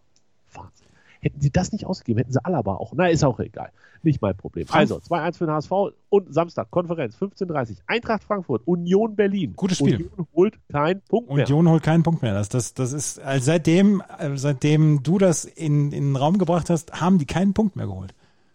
Wahnsinn. 0.53 0.87
Hätten 1.21 1.41
sie 1.41 1.51
das 1.51 1.71
nicht 1.71 1.85
ausgegeben, 1.85 2.19
hätten 2.19 2.31
sie 2.31 2.43
Alaba 2.43 2.75
auch. 2.75 2.93
Na, 2.95 3.07
ist 3.07 3.23
auch 3.23 3.39
egal. 3.39 3.71
Nicht 4.03 4.21
mein 4.21 4.37
Problem. 4.37 4.65
Also, 4.71 4.97
2-1 4.97 5.37
für 5.37 5.45
den 5.45 5.53
HSV 5.53 5.71
und 6.09 6.33
Samstag, 6.33 6.71
Konferenz, 6.71 7.17
15.30 7.17 7.79
Eintracht 7.87 8.23
Frankfurt, 8.23 8.61
Union 8.65 9.15
Berlin. 9.15 9.53
Gutes 9.55 9.79
Spiel. 9.79 9.95
Union 9.95 10.27
holt 10.33 10.59
keinen 10.71 11.01
Punkt 11.01 11.33
mehr. 11.33 11.45
Union 11.45 11.69
holt 11.69 11.83
keinen 11.83 12.03
Punkt 12.03 12.21
mehr. 12.21 12.33
Das, 12.33 12.47
das, 12.47 12.73
das 12.73 12.93
ist, 12.93 13.19
also 13.19 13.43
seitdem, 13.45 14.01
äh, 14.17 14.37
seitdem 14.37 15.03
du 15.03 15.17
das 15.17 15.43
in, 15.43 15.91
in 15.91 16.09
den 16.09 16.15
Raum 16.15 16.37
gebracht 16.37 16.69
hast, 16.69 17.01
haben 17.01 17.17
die 17.17 17.25
keinen 17.25 17.53
Punkt 17.53 17.75
mehr 17.75 17.87
geholt. 17.87 18.13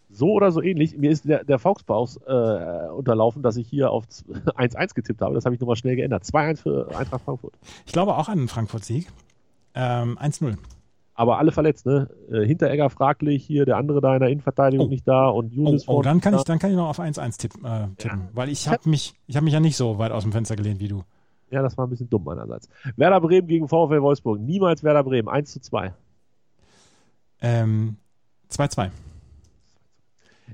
So 0.09 0.31
oder 0.31 0.51
so 0.53 0.63
ähnlich. 0.63 0.97
Mir 0.97 1.11
ist 1.11 1.29
der, 1.29 1.45
der 1.45 1.59
Fauxpaus 1.59 2.19
äh, 2.27 2.89
unterlaufen, 2.97 3.43
dass 3.43 3.57
ich 3.57 3.69
hier 3.69 3.91
auf 3.91 4.05
1-1 4.33 4.95
getippt 4.95 5.21
habe. 5.21 5.35
Das 5.35 5.45
habe 5.45 5.55
ich 5.55 5.61
nochmal 5.61 5.77
schnell 5.77 5.97
geändert. 5.97 6.23
2-1 6.23 6.63
für 6.63 6.97
Eintracht 6.97 7.25
Frankfurt. 7.25 7.55
Ich 7.85 7.93
glaube 7.93 8.17
auch 8.17 8.29
an 8.29 8.39
einen 8.39 8.49
Frankfurt-Sieg. 8.49 9.09
Ähm, 9.75 10.17
1-0. 10.19 10.57
Aber 11.17 11.39
alle 11.39 11.53
verletzt, 11.53 11.87
ne? 11.87 12.09
Äh, 12.31 12.45
Hinteregger 12.45 12.91
fraglich, 12.91 13.45
hier 13.45 13.65
der 13.67 13.77
andere 13.77 14.01
da 14.01 14.15
in 14.15 14.21
der 14.21 14.31
Innenverteidigung 14.31 14.87
Oh. 14.87 14.91
nicht 14.91 15.07
da 15.07 15.29
und 15.29 15.53
Oh, 15.53 15.55
Junis 15.55 15.87
oh, 15.89 16.03
dann 16.03 16.21
kann 16.21 16.33
da. 16.33 16.39
ich, 16.41 16.45
dann 16.45 16.59
kann 16.59 16.71
ich 16.71 16.77
noch 16.77 16.89
auf 16.89 16.99
1-1 16.99 17.39
tipp, 17.39 17.53
äh, 17.65 17.87
tippen, 17.99 18.29
weil 18.33 18.49
ich 18.49 18.69
habe 18.69 18.89
mich, 18.91 19.15
ich 19.27 19.37
habe 19.37 19.45
mich 19.45 19.55
ja 19.55 19.61
nicht 19.61 19.77
so 19.77 19.99
weit 19.99 20.11
aus 20.11 20.25
dem 20.25 20.33
Fenster 20.33 20.57
gelehnt 20.57 20.81
wie 20.81 20.89
du. 20.89 21.05
Ja, 21.51 21.63
das 21.63 21.79
war 21.79 21.87
ein 21.87 21.91
bisschen 21.91 22.11
dumm 22.11 22.25
meinerseits. 22.25 22.69
Werder 22.97 23.21
Bremen 23.21 23.47
gegen 23.47 23.69
VfL 23.69 24.03
Wolfsburg. 24.03 24.41
Niemals 24.41 24.83
Werder 24.83 25.05
Bremen. 25.05 25.29
1 25.29 25.53
zu 25.53 25.61
2. 25.61 25.93
Ähm, 27.41 27.97
2-2. 28.51 28.91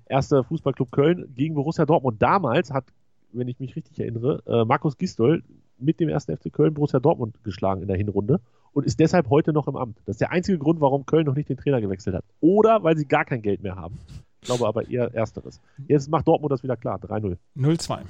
Erster 0.06 0.44
Fußballclub 0.44 0.90
Köln 0.92 1.32
gegen 1.36 1.54
Borussia 1.54 1.86
Dortmund. 1.86 2.20
Damals 2.20 2.70
hat, 2.70 2.84
wenn 3.32 3.48
ich 3.48 3.58
mich 3.60 3.76
richtig 3.76 3.98
erinnere, 4.00 4.42
äh, 4.46 4.64
Markus 4.64 4.98
Gistol 4.98 5.42
mit 5.78 6.00
dem 6.00 6.08
ersten 6.08 6.36
FC 6.36 6.52
Köln 6.52 6.74
Borussia 6.74 7.00
Dortmund 7.00 7.42
geschlagen 7.44 7.82
in 7.82 7.88
der 7.88 7.96
Hinrunde 7.96 8.40
und 8.72 8.86
ist 8.86 9.00
deshalb 9.00 9.30
heute 9.30 9.52
noch 9.52 9.68
im 9.68 9.76
Amt. 9.76 9.98
Das 10.06 10.14
ist 10.14 10.20
der 10.20 10.30
einzige 10.30 10.58
Grund, 10.58 10.80
warum 10.80 11.06
Köln 11.06 11.26
noch 11.26 11.34
nicht 11.34 11.48
den 11.48 11.56
Trainer 11.56 11.80
gewechselt 11.80 12.16
hat. 12.16 12.24
Oder 12.40 12.82
weil 12.82 12.96
sie 12.96 13.06
gar 13.06 13.24
kein 13.24 13.42
Geld 13.42 13.62
mehr 13.62 13.76
haben. 13.76 13.98
Ich 14.42 14.46
glaube 14.46 14.66
aber 14.66 14.88
eher 14.88 15.12
Ersteres. 15.14 15.60
Jetzt 15.86 16.08
macht 16.08 16.26
Dortmund 16.26 16.52
das 16.52 16.62
wieder 16.62 16.76
klar. 16.76 16.98
3-0. 16.98 17.36
0-2. 17.56 18.00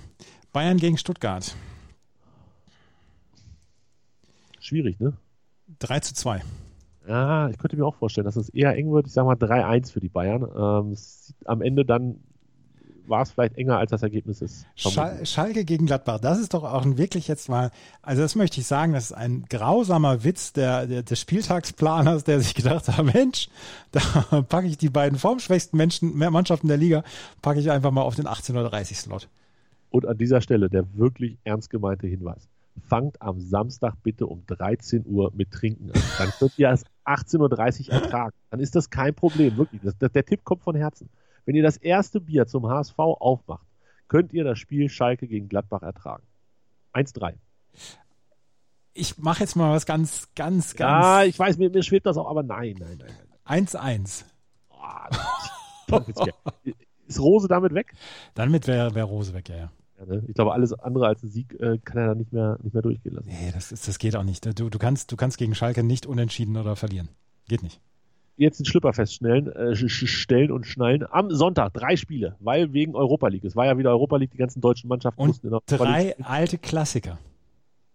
Bayern 0.52 0.76
gegen 0.76 0.96
Stuttgart. 0.96 1.54
Schwierig, 4.60 5.00
ne? 5.00 5.14
3 5.78 6.00
zu 6.00 6.14
2. 6.14 6.42
Ja, 7.08 7.48
ich 7.48 7.58
könnte 7.58 7.76
mir 7.76 7.86
auch 7.86 7.94
vorstellen, 7.94 8.26
dass 8.26 8.36
es 8.36 8.50
eher 8.50 8.76
eng 8.76 8.92
wird. 8.92 9.06
Ich 9.06 9.12
sage 9.12 9.26
mal 9.26 9.34
3-1 9.34 9.90
für 9.90 10.00
die 10.00 10.08
Bayern. 10.08 10.42
Ähm, 10.54 10.92
es 10.92 11.28
sieht 11.28 11.48
am 11.48 11.62
Ende 11.62 11.84
dann 11.84 12.20
war 13.10 13.22
es 13.22 13.32
vielleicht 13.32 13.58
enger, 13.58 13.78
als 13.78 13.90
das 13.90 14.02
Ergebnis 14.02 14.40
ist. 14.40 14.66
Schal 14.76 15.26
Schalke 15.26 15.64
gegen 15.64 15.86
Gladbach, 15.86 16.20
das 16.20 16.38
ist 16.38 16.54
doch 16.54 16.64
auch 16.64 16.84
ein 16.84 16.96
wirklich 16.96 17.28
jetzt 17.28 17.48
mal, 17.48 17.70
also 18.00 18.22
das 18.22 18.36
möchte 18.36 18.60
ich 18.60 18.66
sagen, 18.66 18.92
das 18.92 19.06
ist 19.06 19.12
ein 19.12 19.44
grausamer 19.50 20.24
Witz 20.24 20.52
der, 20.52 20.86
der, 20.86 21.02
des 21.02 21.20
Spieltagsplaners, 21.20 22.24
der 22.24 22.40
sich 22.40 22.54
gedacht 22.54 22.88
hat, 22.88 23.04
Mensch, 23.14 23.48
da 23.92 24.00
packe 24.42 24.68
ich 24.68 24.78
die 24.78 24.88
beiden 24.88 25.18
formschwächsten 25.18 25.76
Menschen, 25.76 26.16
mehr 26.16 26.30
Mannschaften 26.30 26.68
der 26.68 26.76
Liga, 26.76 27.02
packe 27.42 27.60
ich 27.60 27.70
einfach 27.70 27.90
mal 27.90 28.02
auf 28.02 28.14
den 28.14 28.26
18.30 28.26 28.94
Slot. 28.94 29.28
Und 29.90 30.06
an 30.06 30.16
dieser 30.16 30.40
Stelle 30.40 30.70
der 30.70 30.84
wirklich 30.94 31.36
ernst 31.44 31.68
gemeinte 31.68 32.06
Hinweis. 32.06 32.48
Fangt 32.88 33.20
am 33.20 33.40
Samstag 33.40 33.94
bitte 34.02 34.26
um 34.26 34.44
13 34.46 35.04
Uhr 35.04 35.32
mit 35.34 35.50
Trinken 35.50 35.90
an. 35.90 36.00
Dann 36.18 36.30
könnt 36.38 36.58
ihr 36.58 36.70
es 36.70 36.84
18.30 37.04 37.88
Uhr 37.88 37.94
ertragen. 37.94 38.34
Dann 38.50 38.60
ist 38.60 38.76
das 38.76 38.88
kein 38.88 39.14
Problem, 39.14 39.56
wirklich. 39.56 39.82
Das, 39.82 39.98
das, 39.98 40.12
der 40.12 40.24
Tipp 40.24 40.44
kommt 40.44 40.62
von 40.62 40.76
Herzen. 40.76 41.08
Wenn 41.44 41.54
ihr 41.54 41.62
das 41.62 41.76
erste 41.76 42.20
Bier 42.20 42.46
zum 42.46 42.68
HSV 42.68 42.98
aufmacht, 42.98 43.66
könnt 44.08 44.32
ihr 44.32 44.44
das 44.44 44.58
Spiel 44.58 44.88
Schalke 44.88 45.26
gegen 45.28 45.48
Gladbach 45.48 45.82
ertragen. 45.82 46.24
1-3. 46.94 47.34
Ich 48.92 49.18
mache 49.18 49.40
jetzt 49.40 49.54
mal 49.56 49.72
was 49.72 49.86
ganz, 49.86 50.28
ganz, 50.34 50.74
Ja, 50.78 51.18
ganz. 51.18 51.28
ich 51.28 51.38
weiß, 51.38 51.58
mir, 51.58 51.70
mir 51.70 51.82
schwebt 51.82 52.06
das 52.06 52.16
auch, 52.16 52.28
aber 52.28 52.42
nein, 52.42 52.76
nein, 52.78 52.98
nein. 52.98 53.12
nein. 53.44 53.66
1-1. 53.66 54.24
Oh, 54.70 56.00
ist 57.06 57.20
Rose 57.20 57.48
damit 57.48 57.74
weg? 57.74 57.92
Damit 58.34 58.66
wäre 58.66 58.94
wär 58.94 59.04
Rose 59.04 59.32
weg, 59.34 59.48
ja, 59.48 59.56
ja. 59.56 59.72
Ja, 60.00 60.06
ne? 60.06 60.24
Ich 60.26 60.34
glaube, 60.34 60.52
alles 60.52 60.72
andere 60.72 61.06
als 61.06 61.22
ein 61.22 61.28
Sieg 61.30 61.54
äh, 61.60 61.78
kann 61.78 61.98
er 61.98 62.08
dann 62.08 62.18
nicht 62.18 62.32
mehr, 62.32 62.58
nicht 62.62 62.72
mehr 62.72 62.82
durchgehen 62.82 63.14
lassen. 63.14 63.28
Nee, 63.28 63.50
das, 63.52 63.70
ist, 63.70 63.86
das 63.86 63.98
geht 63.98 64.16
auch 64.16 64.22
nicht. 64.22 64.44
Du, 64.58 64.70
du, 64.70 64.78
kannst, 64.78 65.12
du 65.12 65.16
kannst 65.16 65.38
gegen 65.38 65.54
Schalke 65.54 65.82
nicht 65.82 66.06
unentschieden 66.06 66.56
oder 66.56 66.76
verlieren. 66.76 67.08
Geht 67.48 67.62
nicht. 67.62 67.80
Jetzt 68.36 68.58
den 68.58 68.64
Schlipper 68.64 68.92
feststellen, 68.92 69.48
äh, 69.52 69.74
stellen 69.76 70.50
und 70.50 70.66
schnallen. 70.66 71.04
Am 71.10 71.30
Sonntag 71.30 71.74
drei 71.74 71.96
Spiele, 71.96 72.36
weil 72.40 72.72
wegen 72.72 72.94
Europa 72.94 73.28
League. 73.28 73.44
Es 73.44 73.54
war 73.54 73.66
ja 73.66 73.76
wieder 73.76 73.90
Europa 73.90 74.16
League, 74.16 74.30
die 74.30 74.38
ganzen 74.38 74.60
deutschen 74.62 74.88
Mannschaften 74.88 75.20
Und 75.20 75.28
mussten 75.28 75.48
in 75.48 75.52
Europa 75.52 75.76
drei 75.76 76.02
League. 76.04 76.16
alte 76.22 76.58
Klassiker. 76.58 77.18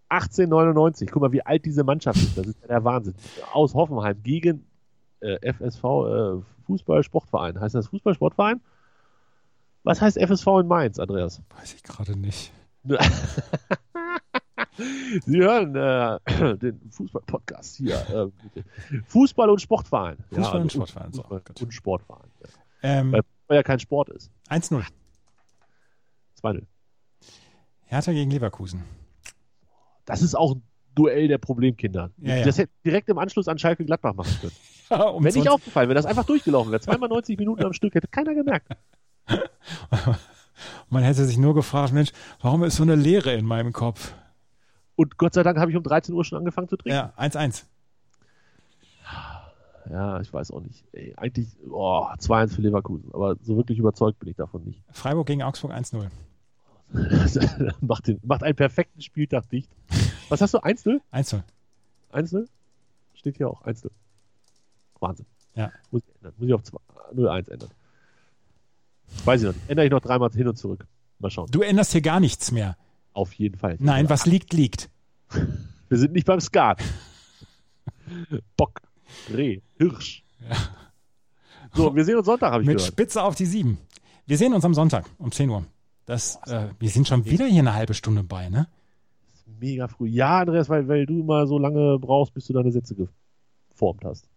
1899. 0.10 1.10
Guck 1.12 1.22
mal, 1.24 1.32
wie 1.32 1.42
alt 1.44 1.66
diese 1.66 1.84
Mannschaft 1.84 2.18
ist. 2.18 2.38
Das 2.38 2.46
ist 2.46 2.62
ja 2.62 2.68
der 2.68 2.84
Wahnsinn. 2.84 3.16
Aus 3.54 3.74
Hoffenheim 3.74 4.22
gegen 4.22 4.66
äh, 5.20 5.38
FSV 5.52 5.84
äh, 5.84 6.42
Fußball-Sportverein. 6.68 7.60
Heißt 7.60 7.74
das 7.76 7.88
Fußball-Sportverein? 7.88 8.62
Was 9.84 10.02
heißt 10.02 10.20
FSV 10.20 10.48
in 10.62 10.68
Mainz, 10.68 11.00
Andreas? 11.00 11.42
Weiß 11.58 11.74
ich 11.74 11.84
gerade 11.84 12.18
nicht. 12.18 12.52
Sie 14.78 15.38
hören 15.38 15.76
äh, 15.76 16.56
den 16.58 16.82
Fußball-Podcast 16.92 17.78
hier. 17.78 18.32
Äh. 18.56 18.62
Fußball- 19.08 19.50
und 19.50 19.62
Sportverein. 19.62 20.18
Fußball- 20.32 20.38
und 20.38 20.62
also 20.64 20.70
Sportverein, 20.70 21.14
so, 21.14 21.22
Fußball 21.22 21.42
und 21.62 21.74
Sportverein. 21.74 22.30
Ja. 22.42 22.50
Ähm, 22.84 23.12
Weil 23.12 23.22
Fußball 23.24 23.58
ja 23.58 23.64
kein 23.64 23.80
Sport 23.80 24.10
ist. 24.10 24.32
1-0. 24.50 24.84
2-0. 26.42 26.64
Hertha 27.86 28.12
gegen 28.12 28.32
Leverkusen. 28.32 28.84
Das 30.06 30.22
ist 30.22 30.36
auch 30.36 30.56
ein 30.56 30.64
Duell 30.96 31.28
der 31.28 31.38
Problemkinder. 31.38 32.12
Ja, 32.18 32.38
ja. 32.38 32.46
Das 32.46 32.58
hätte 32.58 32.72
direkt 32.86 33.10
im 33.10 33.18
Anschluss 33.18 33.48
an 33.50 33.60
Schalke 33.60 33.86
Gladbach 33.86 34.14
machen 34.14 34.36
können. 34.42 34.54
Ja, 34.88 35.00
Wäre 35.00 35.20
nicht 35.24 35.34
20 35.34 35.50
aufgefallen, 35.50 35.90
wenn 35.90 35.96
das 35.96 36.06
einfach 36.06 36.26
durchgelaufen 36.26 36.72
wäre. 36.72 36.80
Zweimal 36.80 37.10
90 37.10 37.40
Minuten 37.40 37.66
am 37.66 37.74
Stück, 37.74 37.96
hätte 37.96 38.08
keiner 38.08 38.36
gemerkt. 38.36 38.68
Man 40.90 41.02
hätte 41.02 41.26
sich 41.26 41.40
nur 41.40 41.56
gefragt, 41.56 41.92
Mensch, 41.92 42.12
warum 42.40 42.64
ist 42.64 42.76
so 42.76 42.84
eine 42.84 42.94
Leere 42.94 43.34
in 43.34 43.46
meinem 43.46 43.74
Kopf? 43.74 44.14
Und 44.96 45.18
Gott 45.18 45.34
sei 45.34 45.44
Dank 45.44 45.58
habe 45.58 45.72
ich 45.72 45.78
um 45.78 45.84
13 45.84 46.14
Uhr 46.16 46.24
schon 46.24 46.38
angefangen 46.38 46.68
zu 46.68 46.78
trinken. 46.78 46.96
Ja, 46.96 47.14
1-1. 47.18 47.64
Ja, 49.90 50.20
ich 50.20 50.34
weiß 50.34 50.52
auch 50.52 50.62
nicht. 50.62 50.84
Ey, 50.94 51.14
eigentlich, 51.16 51.48
oh, 51.70 52.08
2-1 52.18 52.56
für 52.56 52.62
Leverkusen. 52.62 53.12
Aber 53.14 53.36
so 53.42 53.56
wirklich 53.56 53.78
überzeugt 53.78 54.20
bin 54.20 54.30
ich 54.30 54.36
davon 54.36 54.64
nicht. 54.64 54.82
Freiburg 54.92 55.28
gegen 55.28 55.44
Augsburg 55.44 55.74
1-0. 55.74 56.10
macht, 57.82 58.08
den, 58.08 58.20
macht 58.24 58.44
einen 58.44 58.56
perfekten 58.56 59.02
Spieltag 59.02 59.50
dicht. 59.50 59.70
Was 60.30 60.42
hast 60.42 60.54
du? 60.54 60.60
1-0? 60.60 61.02
1-0. 61.12 61.44
1-0? 62.14 62.48
Steht 63.14 63.38
hier 63.38 63.50
auch. 63.50 63.64
1-0. 63.66 63.90
Wahnsinn. 65.00 65.26
Ja. 65.56 65.72
Muss 65.92 66.02
ich 66.08 66.16
ändern. 66.16 66.34
Muss 66.38 66.48
ich 66.48 66.54
auf 66.54 66.64
2 66.64 66.78
0-1 67.14 67.52
ändern. 67.52 67.70
Weiß 69.24 69.42
ich 69.42 69.48
noch 69.48 69.54
nicht. 69.54 69.70
Ändere 69.70 69.86
ich 69.86 69.92
noch 69.92 70.02
dreimal 70.02 70.32
hin 70.32 70.48
und 70.48 70.58
zurück. 70.58 70.88
Mal 71.20 71.30
schauen. 71.30 71.50
Du 71.52 71.62
änderst 71.62 71.92
hier 71.92 72.02
gar 72.02 72.20
nichts 72.20 72.52
mehr. 72.52 72.78
Auf 73.16 73.34
jeden 73.34 73.58
Fall. 73.58 73.78
Nein, 73.80 74.10
was 74.10 74.26
liegt, 74.26 74.54
liegt. 74.54 74.90
Wir 75.90 75.98
sind 75.98 76.14
nicht 76.14 76.28
beim 76.28 76.42
Skat. 76.42 76.84
Bock, 78.58 78.82
Reh, 79.34 79.62
Hirsch. 79.78 80.24
So, 81.74 81.96
wir 81.96 82.06
sehen 82.06 82.18
uns 82.18 82.26
Sonntag, 82.26 82.52
habe 82.52 82.64
ich 82.64 82.68
Mit 82.68 82.78
gehört. 82.78 82.92
Spitze 82.92 83.24
auf 83.24 83.36
die 83.36 83.46
7. 83.46 83.78
Wir 84.26 84.38
sehen 84.38 84.54
uns 84.54 84.64
am 84.66 84.74
Sonntag 84.74 85.10
um 85.18 85.32
10 85.32 85.50
Uhr. 85.50 85.66
Das, 86.06 86.40
äh, 86.48 86.70
wir 86.80 86.90
sind 86.90 87.08
schon 87.08 87.26
wieder 87.26 87.46
hier 87.46 87.62
eine 87.62 87.74
halbe 87.74 87.94
Stunde 87.94 88.24
bei, 88.24 88.50
ne? 88.50 88.68
Mega 89.60 89.88
früh. 89.88 90.08
Ja, 90.08 90.40
Andreas, 90.40 90.70
weil, 90.70 90.88
weil 90.88 91.06
du 91.06 91.20
immer 91.20 91.48
so 91.48 91.58
lange 91.58 91.98
brauchst, 92.00 92.34
bis 92.34 92.48
du 92.48 92.54
deine 92.54 92.72
Sätze 92.72 92.96
geformt 92.96 94.04
hast. 94.06 94.30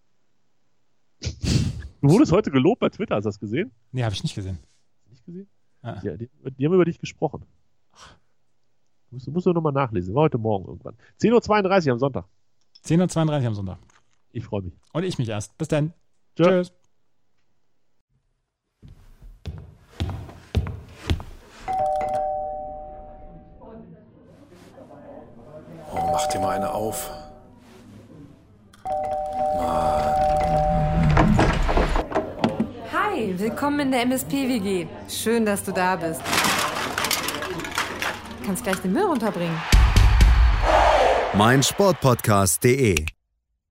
Du 2.00 2.10
wurdest 2.10 2.32
heute 2.32 2.50
gelobt 2.50 2.80
bei 2.80 2.88
Twitter, 2.88 3.16
hast 3.16 3.24
du 3.24 3.28
das 3.28 3.40
gesehen? 3.40 3.72
Nee, 3.92 4.04
habe 4.04 4.14
ich 4.14 4.22
nicht 4.22 4.34
gesehen. 4.34 4.58
Nicht 5.10 5.24
gesehen? 5.24 5.48
Ah. 5.82 6.00
Ja, 6.02 6.16
die, 6.16 6.28
die 6.58 6.64
haben 6.64 6.74
über 6.74 6.84
dich 6.84 6.98
gesprochen. 6.98 7.44
Musst, 9.10 9.26
du- 9.26 9.30
musst 9.30 9.46
du 9.46 9.52
nochmal 9.52 9.72
nachlesen. 9.72 10.14
War 10.14 10.22
heute 10.24 10.38
Morgen 10.38 10.66
irgendwann. 10.66 10.96
10.32 11.20 11.86
Uhr 11.86 11.92
am 11.92 11.98
Sonntag. 11.98 12.24
10.32 12.84 13.40
Uhr 13.42 13.46
am 13.48 13.54
Sonntag. 13.54 13.78
Ich 14.32 14.44
freue 14.44 14.62
mich. 14.62 14.74
Und 14.92 15.02
ich 15.04 15.18
mich 15.18 15.28
erst. 15.28 15.56
Bis 15.58 15.68
dann. 15.68 15.92
Tschö. 16.36 16.44
Tschüss. 16.44 16.72
Oh, 25.92 26.10
mach 26.12 26.26
dir 26.28 26.40
mal 26.40 26.56
eine 26.56 26.72
auf. 26.72 27.10
Hi, 32.92 33.34
willkommen 33.38 33.80
in 33.80 33.90
der 33.92 34.02
MSP-WG. 34.02 34.86
Schön, 35.08 35.44
dass 35.44 35.64
du 35.64 35.72
da 35.72 35.96
bist. 35.96 36.20
Kannst 38.48 38.64
gleich 38.64 38.78
den 38.78 38.94
Müll 38.94 39.04
runterbringen. 39.04 39.60
meinsportpodcast.de 41.34 43.17